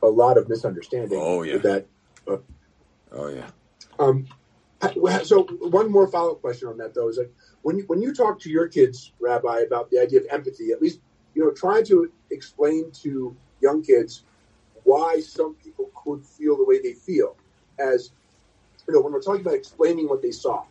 [0.02, 1.18] a lot of misunderstanding.
[1.20, 1.58] Oh, yeah.
[1.58, 1.86] That.
[2.26, 2.38] Uh,
[3.12, 3.50] oh yeah
[3.98, 4.26] um,
[5.22, 7.32] so one more follow up question on that though is like
[7.62, 10.82] when you, when you talk to your kids, Rabbi, about the idea of empathy, at
[10.82, 11.00] least
[11.34, 14.24] you know, trying to explain to young kids
[14.84, 17.36] why some people could feel the way they feel,
[17.78, 18.10] as
[18.86, 20.64] you know, when we're talking about explaining what they saw,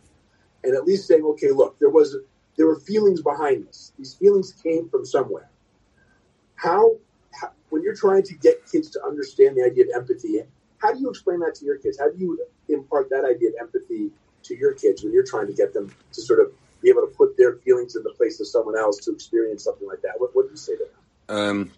[0.62, 2.16] and at least saying, okay, look, there was
[2.56, 3.92] there were feelings behind this.
[3.98, 5.50] These feelings came from somewhere.
[6.56, 6.92] How,
[7.32, 10.42] how when you're trying to get kids to understand the idea of empathy,
[10.78, 11.98] how do you explain that to your kids?
[11.98, 14.10] How do you impart that idea of empathy
[14.44, 16.52] to your kids when you're trying to get them to sort of
[16.82, 19.88] be able to put their feelings in the place of someone else to experience something
[19.88, 20.12] like that?
[20.18, 21.36] What, what do you say to them?
[21.36, 21.70] Um,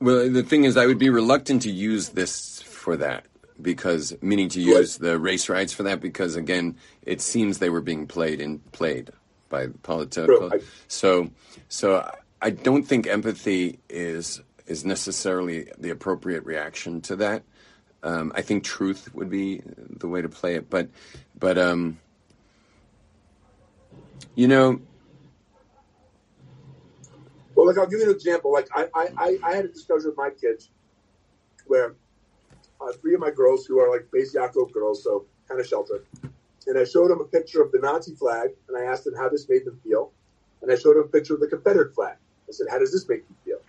[0.00, 3.26] well, the thing is, I would be reluctant to use this for that
[3.60, 7.80] because, meaning to use the race riots for that, because again, it seems they were
[7.80, 9.10] being played and played
[9.48, 10.50] by political.
[10.88, 11.30] So,
[11.68, 12.12] so
[12.42, 17.44] I don't think empathy is is necessarily the appropriate reaction to that.
[18.02, 20.88] Um, I think truth would be the way to play it, but,
[21.38, 21.98] but um,
[24.34, 24.80] you know,
[27.54, 28.52] Well, like I'll give you an example.
[28.52, 30.70] Like I, I, I- had a discussion with my kids
[31.66, 31.94] where
[32.80, 36.04] uh, three of my girls, who are like Bais Yaakov girls, so kind of sheltered,
[36.66, 39.28] and I showed them a picture of the Nazi flag, and I asked them how
[39.28, 40.10] this made them feel,
[40.60, 42.16] and I showed them a picture of the Confederate flag.
[42.54, 43.60] Said, "How does this make you feel?"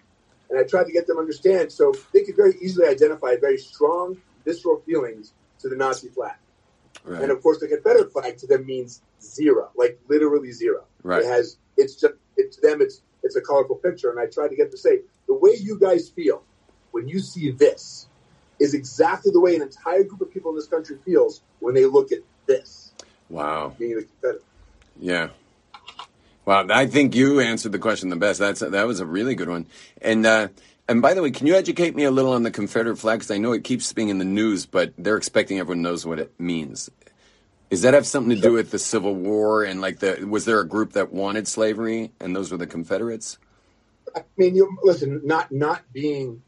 [0.49, 3.57] And I tried to get them to understand, so they could very easily identify very
[3.57, 6.35] strong visceral feelings to the Nazi flag.
[7.05, 10.83] right, And of course, the Confederate flag to them means zero, like literally zero.
[11.01, 11.23] Right.
[11.23, 14.11] It has, it's just, it, to them, it's it's a colorful picture.
[14.11, 16.43] And I tried to get them to say the way you guys feel
[16.91, 18.07] when you see this
[18.59, 21.85] is exactly the way an entire group of people in this country feels when they
[21.85, 22.91] look at this,
[23.29, 23.73] wow.
[23.79, 24.43] meaning the Confederate.
[24.99, 25.29] Yeah.
[26.45, 28.39] Wow, I think you answered the question the best.
[28.39, 29.67] That's that was a really good one.
[30.01, 30.49] And uh,
[30.87, 33.19] and by the way, can you educate me a little on the Confederate flag?
[33.19, 36.19] Because I know it keeps being in the news, but they're expecting everyone knows what
[36.19, 36.89] it means.
[37.69, 40.59] Does that have something to do with the Civil War and like the was there
[40.59, 43.37] a group that wanted slavery and those were the Confederates?
[44.15, 46.41] I mean, you listen, not not being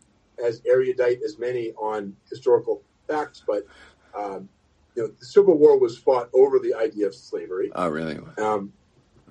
[0.45, 3.65] as erudite as many on historical facts, but
[4.13, 4.49] um,
[4.95, 7.71] you know, the Civil War was fought over the idea of slavery.
[7.73, 8.19] Oh, really?
[8.37, 8.73] um,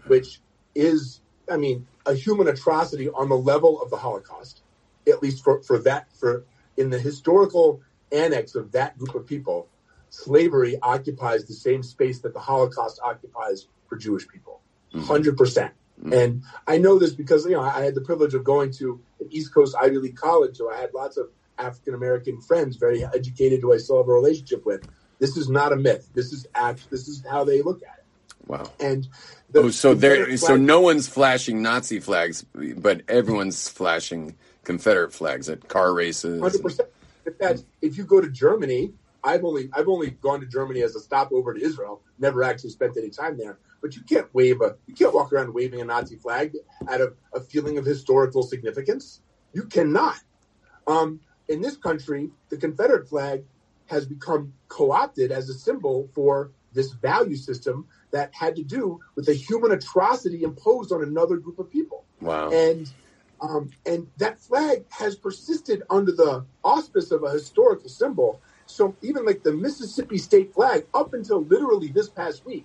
[0.06, 0.40] which
[0.74, 1.20] is,
[1.50, 4.62] I mean, a human atrocity on the level of the Holocaust,
[5.08, 6.44] at least for, for that, for
[6.76, 7.80] in the historical
[8.12, 9.68] annex of that group of people,
[10.10, 14.60] slavery occupies the same space that the Holocaust occupies for Jewish people,
[14.92, 15.10] mm-hmm.
[15.10, 15.36] 100%.
[15.36, 16.12] percent mm-hmm.
[16.12, 19.28] And I know this because, you know, I had the privilege of going to an
[19.30, 23.60] East Coast Ivy League college, so I had lots of African American friends, very educated,
[23.60, 24.88] who I still have a relationship with.
[25.18, 26.08] This is not a myth.
[26.14, 26.90] This is act.
[26.90, 28.03] This is how they look at it.
[28.46, 28.70] Wow.
[28.80, 29.08] And
[29.50, 32.44] the Oh, so there Confederate so no one's flashing Nazi flags,
[32.76, 36.40] but everyone's flashing Confederate flags at car races.
[36.40, 36.88] Hundred percent.
[37.26, 38.92] In fact, if you go to Germany,
[39.22, 42.02] I've only I've only gone to Germany as a stopover to Israel.
[42.18, 43.58] Never actually spent any time there.
[43.80, 46.54] But you can't wave a you can't walk around waving a Nazi flag
[46.88, 49.20] out of a feeling of historical significance.
[49.52, 50.20] You cannot.
[50.86, 53.44] Um, in this country, the Confederate flag
[53.86, 59.28] has become co-opted as a symbol for this value system that had to do with
[59.28, 62.50] a human atrocity imposed on another group of people Wow.
[62.50, 62.86] and
[63.40, 68.40] um, and that flag has persisted under the auspice of a historical symbol.
[68.66, 72.64] So even like the Mississippi state flag, up until literally this past week,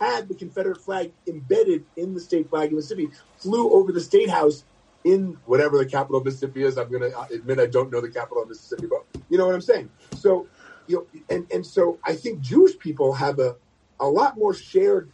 [0.00, 3.10] had the Confederate flag embedded in the state flag in Mississippi.
[3.38, 4.64] Flew over the state house
[5.04, 6.76] in whatever the capital of Mississippi is.
[6.76, 9.54] I'm going to admit I don't know the capital of Mississippi, but you know what
[9.54, 9.90] I'm saying.
[10.16, 10.48] So
[10.86, 13.56] you know, and and so I think Jewish people have a
[13.98, 15.10] a lot more shared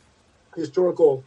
[0.57, 1.25] historical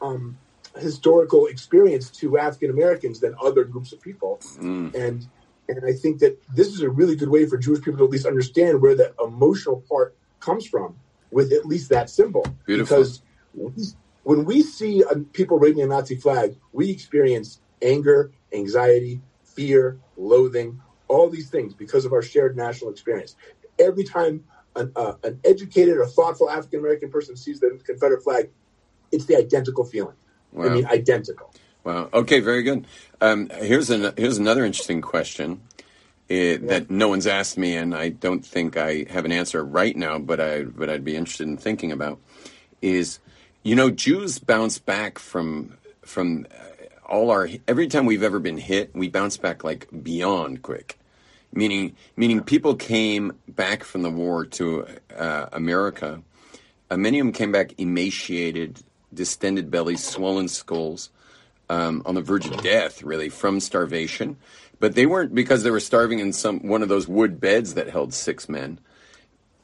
[0.00, 0.38] um,
[0.78, 4.94] historical experience to African Americans than other groups of people, Mm.
[4.94, 5.26] and
[5.68, 8.10] and I think that this is a really good way for Jewish people to at
[8.10, 10.96] least understand where the emotional part comes from
[11.30, 12.44] with at least that symbol.
[12.66, 12.98] Beautiful.
[12.98, 13.22] Because
[14.22, 15.02] when we, see
[15.32, 22.04] people waving a Nazi flag, we experience anger, anxiety, fear, loathing, all these things because
[22.04, 23.36] of our shared national experience.
[23.78, 24.44] Every time
[24.74, 28.50] an, uh, an educated or thoughtful African American person sees the Confederate flag,
[29.12, 30.16] it's the identical feeling.
[30.58, 31.52] I mean, identical.
[31.84, 32.08] Wow.
[32.12, 32.40] Okay.
[32.40, 32.86] Very good.
[33.20, 35.60] Um, here's an, here's another interesting question
[36.30, 39.94] eh, that no one's asked me, and I don't think I have an answer right
[39.96, 42.18] now, but I but I'd be interested in thinking about
[42.82, 43.18] is
[43.62, 46.46] you know Jews bounce back from from
[47.06, 50.98] all our every time we've ever been hit, we bounce back like beyond quick.
[51.52, 54.86] Meaning, meaning people came back from the war to
[55.16, 56.20] uh, America.
[56.90, 58.82] Uh, many of them came back emaciated,
[59.14, 61.10] distended bellies, swollen skulls,
[61.70, 64.36] um, on the verge of death, really, from starvation.
[64.78, 67.88] But they weren't because they were starving in some one of those wood beds that
[67.88, 68.78] held six men.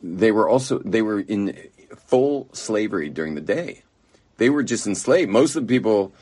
[0.02, 1.56] They were also they were in
[2.06, 3.82] full slavery during the day.
[4.38, 5.30] They were just enslaved.
[5.30, 6.12] Most of the people,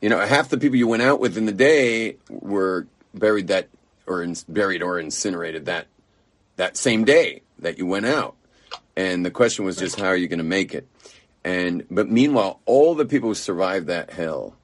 [0.00, 3.68] you know, half the people you went out with in the day were buried that
[4.06, 5.86] or in, buried or incinerated that
[6.56, 8.36] that same day that you went out.
[8.96, 10.88] And the question was just how are you going to make it?
[11.44, 14.56] And but meanwhile, all the people who survived that hell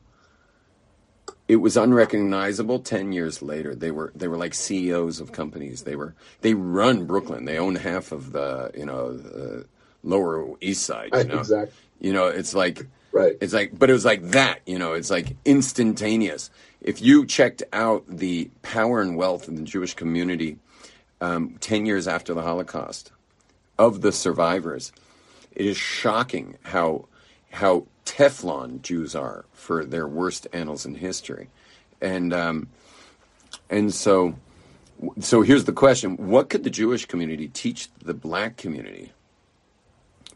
[1.46, 5.96] it was unrecognizable 10 years later they were they were like ceos of companies they
[5.96, 9.66] were they run brooklyn they own half of the you know the
[10.02, 11.74] lower east side you know Exactly.
[12.00, 13.36] you know it's like Right.
[13.40, 16.50] it's like but it was like that you know it's like instantaneous
[16.80, 20.58] if you checked out the power and wealth of the jewish community
[21.20, 23.12] um, 10 years after the holocaust
[23.78, 24.92] of the survivors
[25.54, 27.06] it is shocking how
[27.52, 31.48] how Teflon Jews are for their worst annals in history,
[32.00, 32.68] and um,
[33.70, 34.34] and so
[35.20, 39.12] so here's the question: What could the Jewish community teach the Black community?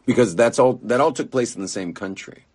[0.05, 2.45] Because that's all that all took place in the same country.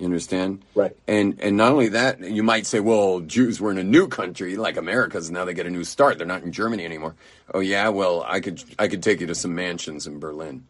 [0.00, 0.64] You understand?
[0.74, 0.96] Right.
[1.06, 4.56] And and not only that, you might say, well, Jews were in a new country
[4.56, 5.30] like America's.
[5.30, 6.16] Now they get a new start.
[6.16, 7.16] They're not in Germany anymore.
[7.52, 10.64] Oh yeah, well, I could I could take you to some mansions in Berlin,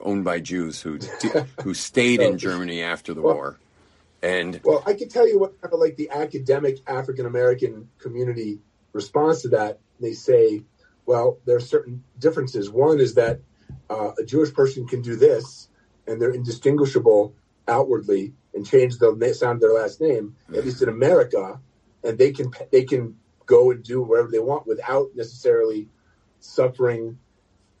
[0.00, 1.00] owned by Jews who
[1.64, 3.58] who stayed in Germany after the Well- war.
[4.22, 8.60] And Well, I can tell you what kind of like the academic African American community
[8.92, 9.80] responds to that.
[9.98, 10.62] They say,
[11.06, 12.70] well, there are certain differences.
[12.70, 13.40] One is that
[13.88, 15.68] uh, a Jewish person can do this,
[16.06, 17.34] and they're indistinguishable
[17.70, 20.36] outwardly, and change the sound of their last name.
[20.54, 21.60] At least in America,
[22.04, 23.16] and they can they can
[23.46, 25.88] go and do whatever they want without necessarily
[26.40, 27.18] suffering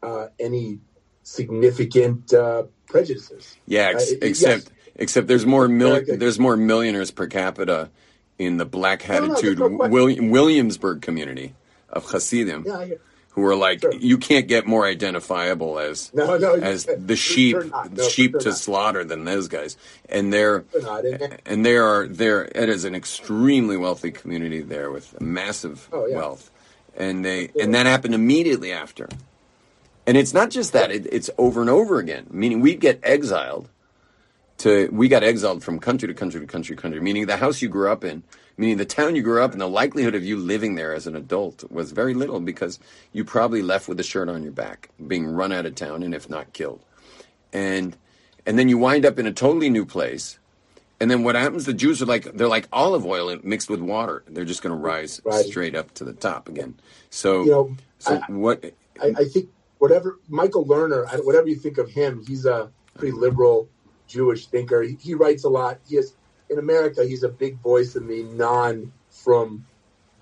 [0.02, 0.78] uh, any
[1.22, 3.56] significant uh, prejudices.
[3.66, 4.70] Yeah, ex- Uh, it- except yes.
[4.96, 7.90] except there's more mil- there's more millionaires per capita
[8.38, 9.92] in the Black No, no, Hatitude no question.
[9.92, 11.54] William, Williamsburg community
[11.88, 12.86] of Hasidim, Yeah,
[13.32, 13.94] who are like Sure.
[13.94, 17.56] you can't get more identifiable as No, no, as the sheep.
[17.92, 18.58] No, sheep to not.
[18.58, 19.76] slaughter than those guys,
[20.08, 21.04] and they're They're not.
[21.46, 22.44] And- they are there.
[22.44, 26.16] It is an extremely wealthy community there with massive Oh, yeah.
[26.16, 26.50] wealth,
[26.96, 29.08] and they and that happened immediately after.
[30.06, 32.26] And it's not just that; it, it's over and over again.
[32.30, 33.68] Meaning, we get exiled
[34.60, 37.00] to we got exiled from country to country to country to country.
[37.00, 38.22] Meaning, the house you grew up in,
[38.56, 41.16] meaning the town you grew up in, the likelihood of you living there as an
[41.16, 42.78] adult was very little because
[43.12, 46.14] you probably left with a shirt on your back, being run out of town, and
[46.14, 46.80] if not killed.
[47.52, 47.96] And
[48.46, 50.38] and then you wind up in a totally new place.
[51.02, 51.64] And then what happens?
[51.64, 54.22] The Jews are like they're like olive oil mixed with water.
[54.28, 55.44] They're just going to rise Right.
[55.46, 56.74] straight up to the top again.
[57.08, 58.64] So, You know, so I- what?
[59.02, 59.48] I, I think
[59.78, 63.66] whatever Michael Lerner, whatever you think of him, he's a pretty liberal
[64.10, 64.82] Jewish thinker.
[64.82, 65.78] He, he writes a lot.
[65.88, 66.14] He is
[66.50, 67.04] in America.
[67.04, 68.92] He's a big voice in the non
[69.24, 69.64] from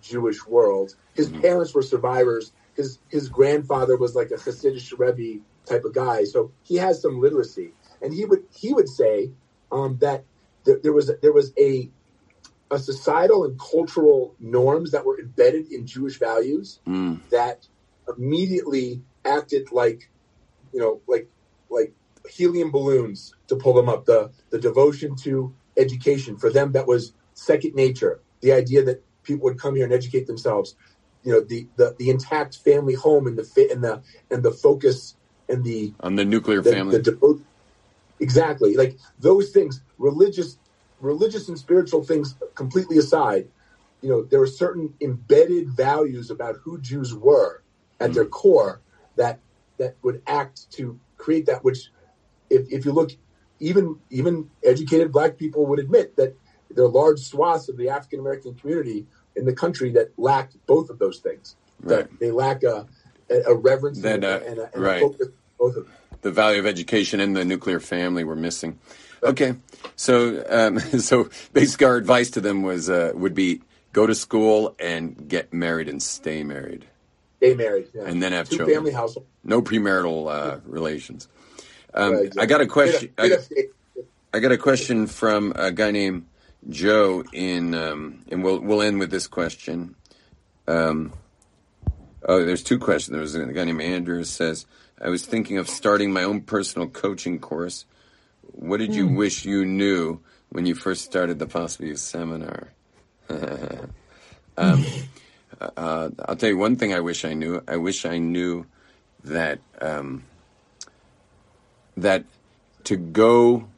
[0.03, 0.93] Jewish world.
[1.15, 2.53] His parents were survivors.
[2.77, 7.21] His his grandfather was like a Hasidic Rebbe type of guy, so he has some
[7.21, 7.73] literacy.
[8.03, 9.33] And he would he would say
[9.73, 10.25] um, that
[10.65, 11.91] there, there was there was a
[12.71, 17.67] a societal and cultural norms that were embedded in Jewish values Mm, that
[18.07, 20.11] immediately acted like
[20.73, 21.29] you know like
[21.71, 21.95] like
[22.29, 24.05] helium balloons to pull them up.
[24.07, 26.37] The the devotion to education.
[26.37, 28.21] For them that was second nature.
[28.41, 30.75] The idea that people would come here and educate themselves.
[31.25, 34.53] You know the the, the intact family home and the fit and the and the
[34.53, 35.17] focus
[35.49, 36.99] and the on the nuclear the, family.
[36.99, 37.43] the devo-
[38.21, 38.77] exactly.
[38.77, 40.59] Like those things religious
[41.01, 43.49] religious and spiritual things completely aside
[44.01, 47.63] you know there were certain embedded values about who jews were
[48.01, 48.31] at their mm.
[48.31, 48.81] core
[49.17, 49.41] that
[49.79, 51.91] that would act to create that which
[52.51, 53.11] if, if you look
[53.61, 56.35] even even educated black people would admit that
[56.71, 60.91] there are large swaths of the african american community in the country that lack both
[60.91, 62.11] of those things Right.
[62.11, 62.87] that they lack a
[63.31, 64.97] a, reverence That, and, uh, a, and, a, and right.
[64.97, 65.93] a focus on both of them
[66.23, 68.79] the value of education and the nuclear family were missing.
[69.23, 69.55] Okay,
[69.95, 74.75] so um, so basically our advice to them was uh, would be go to school
[74.81, 76.87] and get married and stay married,
[77.37, 78.03] Stay married, yeah.
[78.05, 78.77] and then have two children.
[78.79, 79.27] family household.
[79.45, 81.29] No premarital uh, relations.
[81.95, 82.43] Um, Right, exactly.
[82.43, 83.13] I got a question.
[83.17, 83.59] Bit I, of- bit
[83.97, 86.27] of- I got a question from a guy named
[86.69, 89.95] Joe in, um, and we'll we'll end with this question.
[90.67, 91.15] Um,
[92.29, 93.17] oh, there's two questions.
[93.17, 94.67] There's a guy named Andrew says,
[95.01, 97.87] "I was thinking of starting my own personal coaching course.
[98.53, 100.21] What did you wish you knew
[100.51, 102.69] when you first started the Possibly seminar?"
[103.31, 104.85] um,
[105.61, 106.93] uh, I'll tell you one thing.
[106.93, 107.63] I wish I knew.
[107.67, 108.67] I wish I knew
[109.25, 110.25] that um,
[112.03, 112.25] that
[112.85, 113.69] to go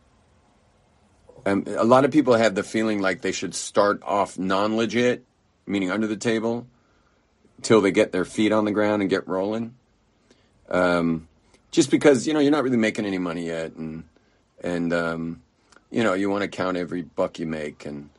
[1.47, 5.25] um, a lot of people have the feeling like they should start off non-legit,
[5.67, 6.67] meaning under the table,
[7.63, 9.75] till they get their feet on the ground and get rolling.
[10.69, 11.29] Um,
[11.71, 14.05] just because you know you're not really making any money yet, and
[14.63, 15.43] and um,
[15.91, 18.11] you know you want to count every buck you make, and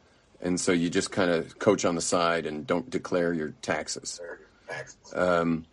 [0.41, 4.20] and so you just kind of coach on the side and don't declare your taxes.
[5.14, 5.66] Um,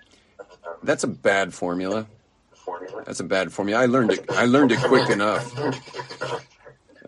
[0.82, 2.06] that's a bad formula.
[3.06, 3.82] That's a bad formula.
[3.82, 4.30] I learned it.
[4.30, 5.54] I learned it quick enough.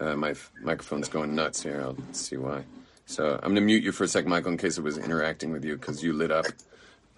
[0.01, 1.83] Uh, my f- microphone's going nuts here.
[1.83, 2.65] I'll see why.
[3.05, 5.63] So I'm to mute you for a second, Michael, in case it was interacting with
[5.63, 6.47] you because you lit up.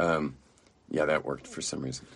[0.01, 0.36] Um,
[0.90, 2.07] yeah, that worked for some reason.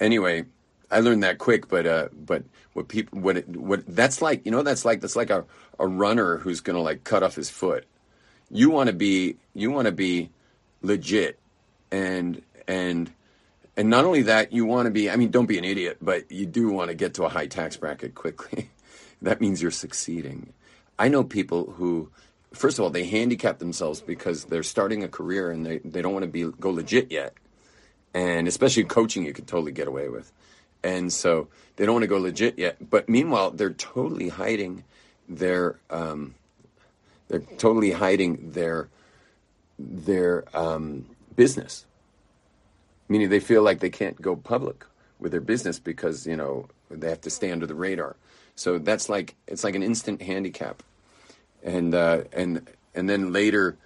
[0.00, 0.46] Anyway,
[0.90, 4.50] I learned that quick, but uh, but what people what it, what that's like, you
[4.50, 5.44] know, that's like that's like a,
[5.78, 7.84] a runner who's going to like cut off his foot.
[8.50, 10.30] You want to be you want to be
[10.82, 11.38] legit,
[11.90, 13.10] and and
[13.76, 15.10] and not only that, you want to be.
[15.10, 17.46] I mean, don't be an idiot, but you do want to get to a high
[17.46, 18.70] tax bracket quickly.
[19.22, 20.52] that means you're succeeding.
[20.98, 22.10] I know people who,
[22.54, 26.14] first of all, they handicap themselves because they're starting a career and they, they don't
[26.14, 27.34] want to be go legit yet.
[28.14, 30.32] And especially coaching, you could totally get away with.
[30.82, 32.76] And so they don't want to go legit yet.
[32.88, 34.84] But meanwhile, they're totally hiding
[35.28, 36.34] their um,
[37.28, 38.88] they're totally hiding their
[39.78, 41.04] their um,
[41.34, 41.84] business.
[43.08, 44.84] Meaning they feel like they can't go public
[45.18, 48.16] with their business because you know they have to stay under the radar.
[48.54, 50.82] So that's like it's like an instant handicap,
[51.62, 53.76] and uh, and and then later,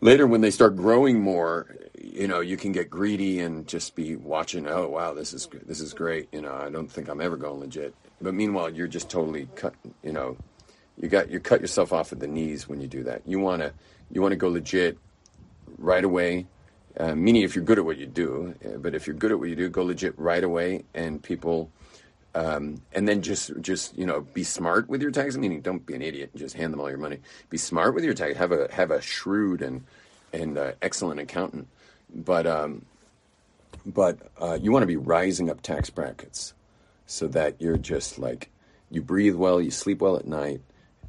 [0.00, 1.66] later when they start growing more,
[2.00, 4.66] you know, you can get greedy and just be watching.
[4.66, 6.28] Oh wow, this is this is great.
[6.32, 7.94] You know, I don't think I'm ever going legit.
[8.20, 9.74] But meanwhile, you're just totally cut.
[10.02, 10.36] You know,
[10.96, 13.22] you got you cut yourself off at the knees when you do that.
[13.26, 13.72] You wanna
[14.10, 14.98] you wanna go legit
[15.78, 16.46] right away.
[16.98, 19.38] Uh, meaning, if you're good at what you do, uh, but if you're good at
[19.38, 21.70] what you do, go legit right away, and people
[22.34, 25.38] um, and then just just you know be smart with your taxes.
[25.38, 27.18] Meaning, don't be an idiot and just hand them all your money.
[27.50, 28.36] Be smart with your tax.
[28.38, 29.84] Have a have a shrewd and
[30.32, 31.68] and uh, excellent accountant.
[32.14, 32.86] But um,
[33.84, 36.54] but uh, you want to be rising up tax brackets
[37.06, 38.48] so that you're just like
[38.90, 40.62] you breathe well, you sleep well at night,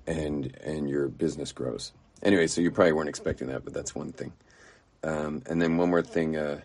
[0.06, 1.94] and and your business grows.
[2.22, 4.34] Anyway, so you probably weren't expecting that, but that's one thing.
[5.04, 6.62] Um, and then one more thing uh,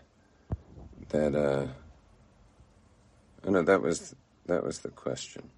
[1.09, 1.67] that uh,
[3.45, 4.15] oh no, that was
[4.45, 5.49] that was the question.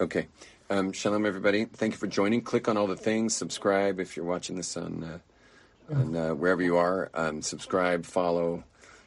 [0.00, 0.28] Okay.
[0.70, 1.64] Um, shalom, everybody.
[1.64, 2.40] Thank you for joining.
[2.40, 3.34] Click on all the things.
[3.34, 7.10] Subscribe if you're watching this on, uh, on uh, wherever you are.
[7.12, 8.64] Um, subscribe, follow,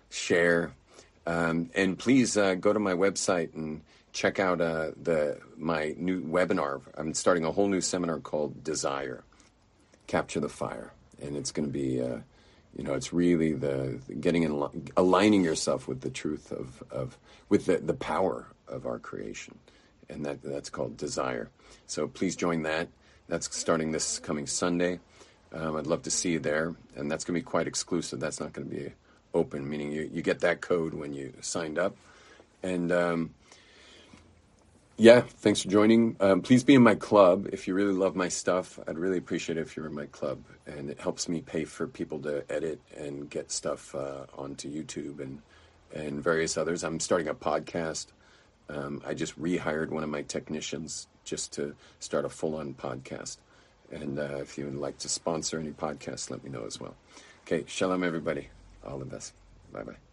[0.10, 0.74] share,
[1.26, 3.82] um, and please uh, go to my website and
[4.12, 6.82] check out uh, the my new webinar.
[6.96, 9.24] I'm starting a whole new seminar called Desire,
[10.14, 10.94] Capture the Fire,
[11.24, 12.20] and it's going to be uh,
[12.78, 14.64] you know, it's really the getting in
[14.96, 17.18] aligning yourself with the truth of, of
[17.50, 19.58] with the, the power of our creation,
[20.10, 21.50] and that that's called desire.
[21.88, 22.90] So please join that.
[23.28, 25.00] That's starting this coming Sunday.
[25.52, 28.20] Um, I'd love to see you there, and that's going to be quite exclusive.
[28.20, 28.92] That's not going to be
[29.34, 31.96] open, meaning you, you get that code when you signed up,
[32.62, 33.34] and um,
[35.04, 36.16] yeah, thanks for joining.
[36.22, 38.80] Um, please be in my club if you really love my stuff.
[38.88, 41.88] I'd really appreciate it if you're in my club, and it helps me pay for
[41.88, 45.42] people to edit and get stuff uh, onto YouTube and
[45.94, 46.86] and various others.
[46.86, 48.08] I'm starting a podcast.
[48.70, 53.38] Um, I just rehired one of my technicians just to start a full-on podcast.
[53.92, 56.96] And uh, if you would like to sponsor any podcasts, let me know as well.
[57.46, 58.48] Okay, shalom, everybody.
[58.88, 59.34] All the best.
[59.74, 60.13] Bye bye.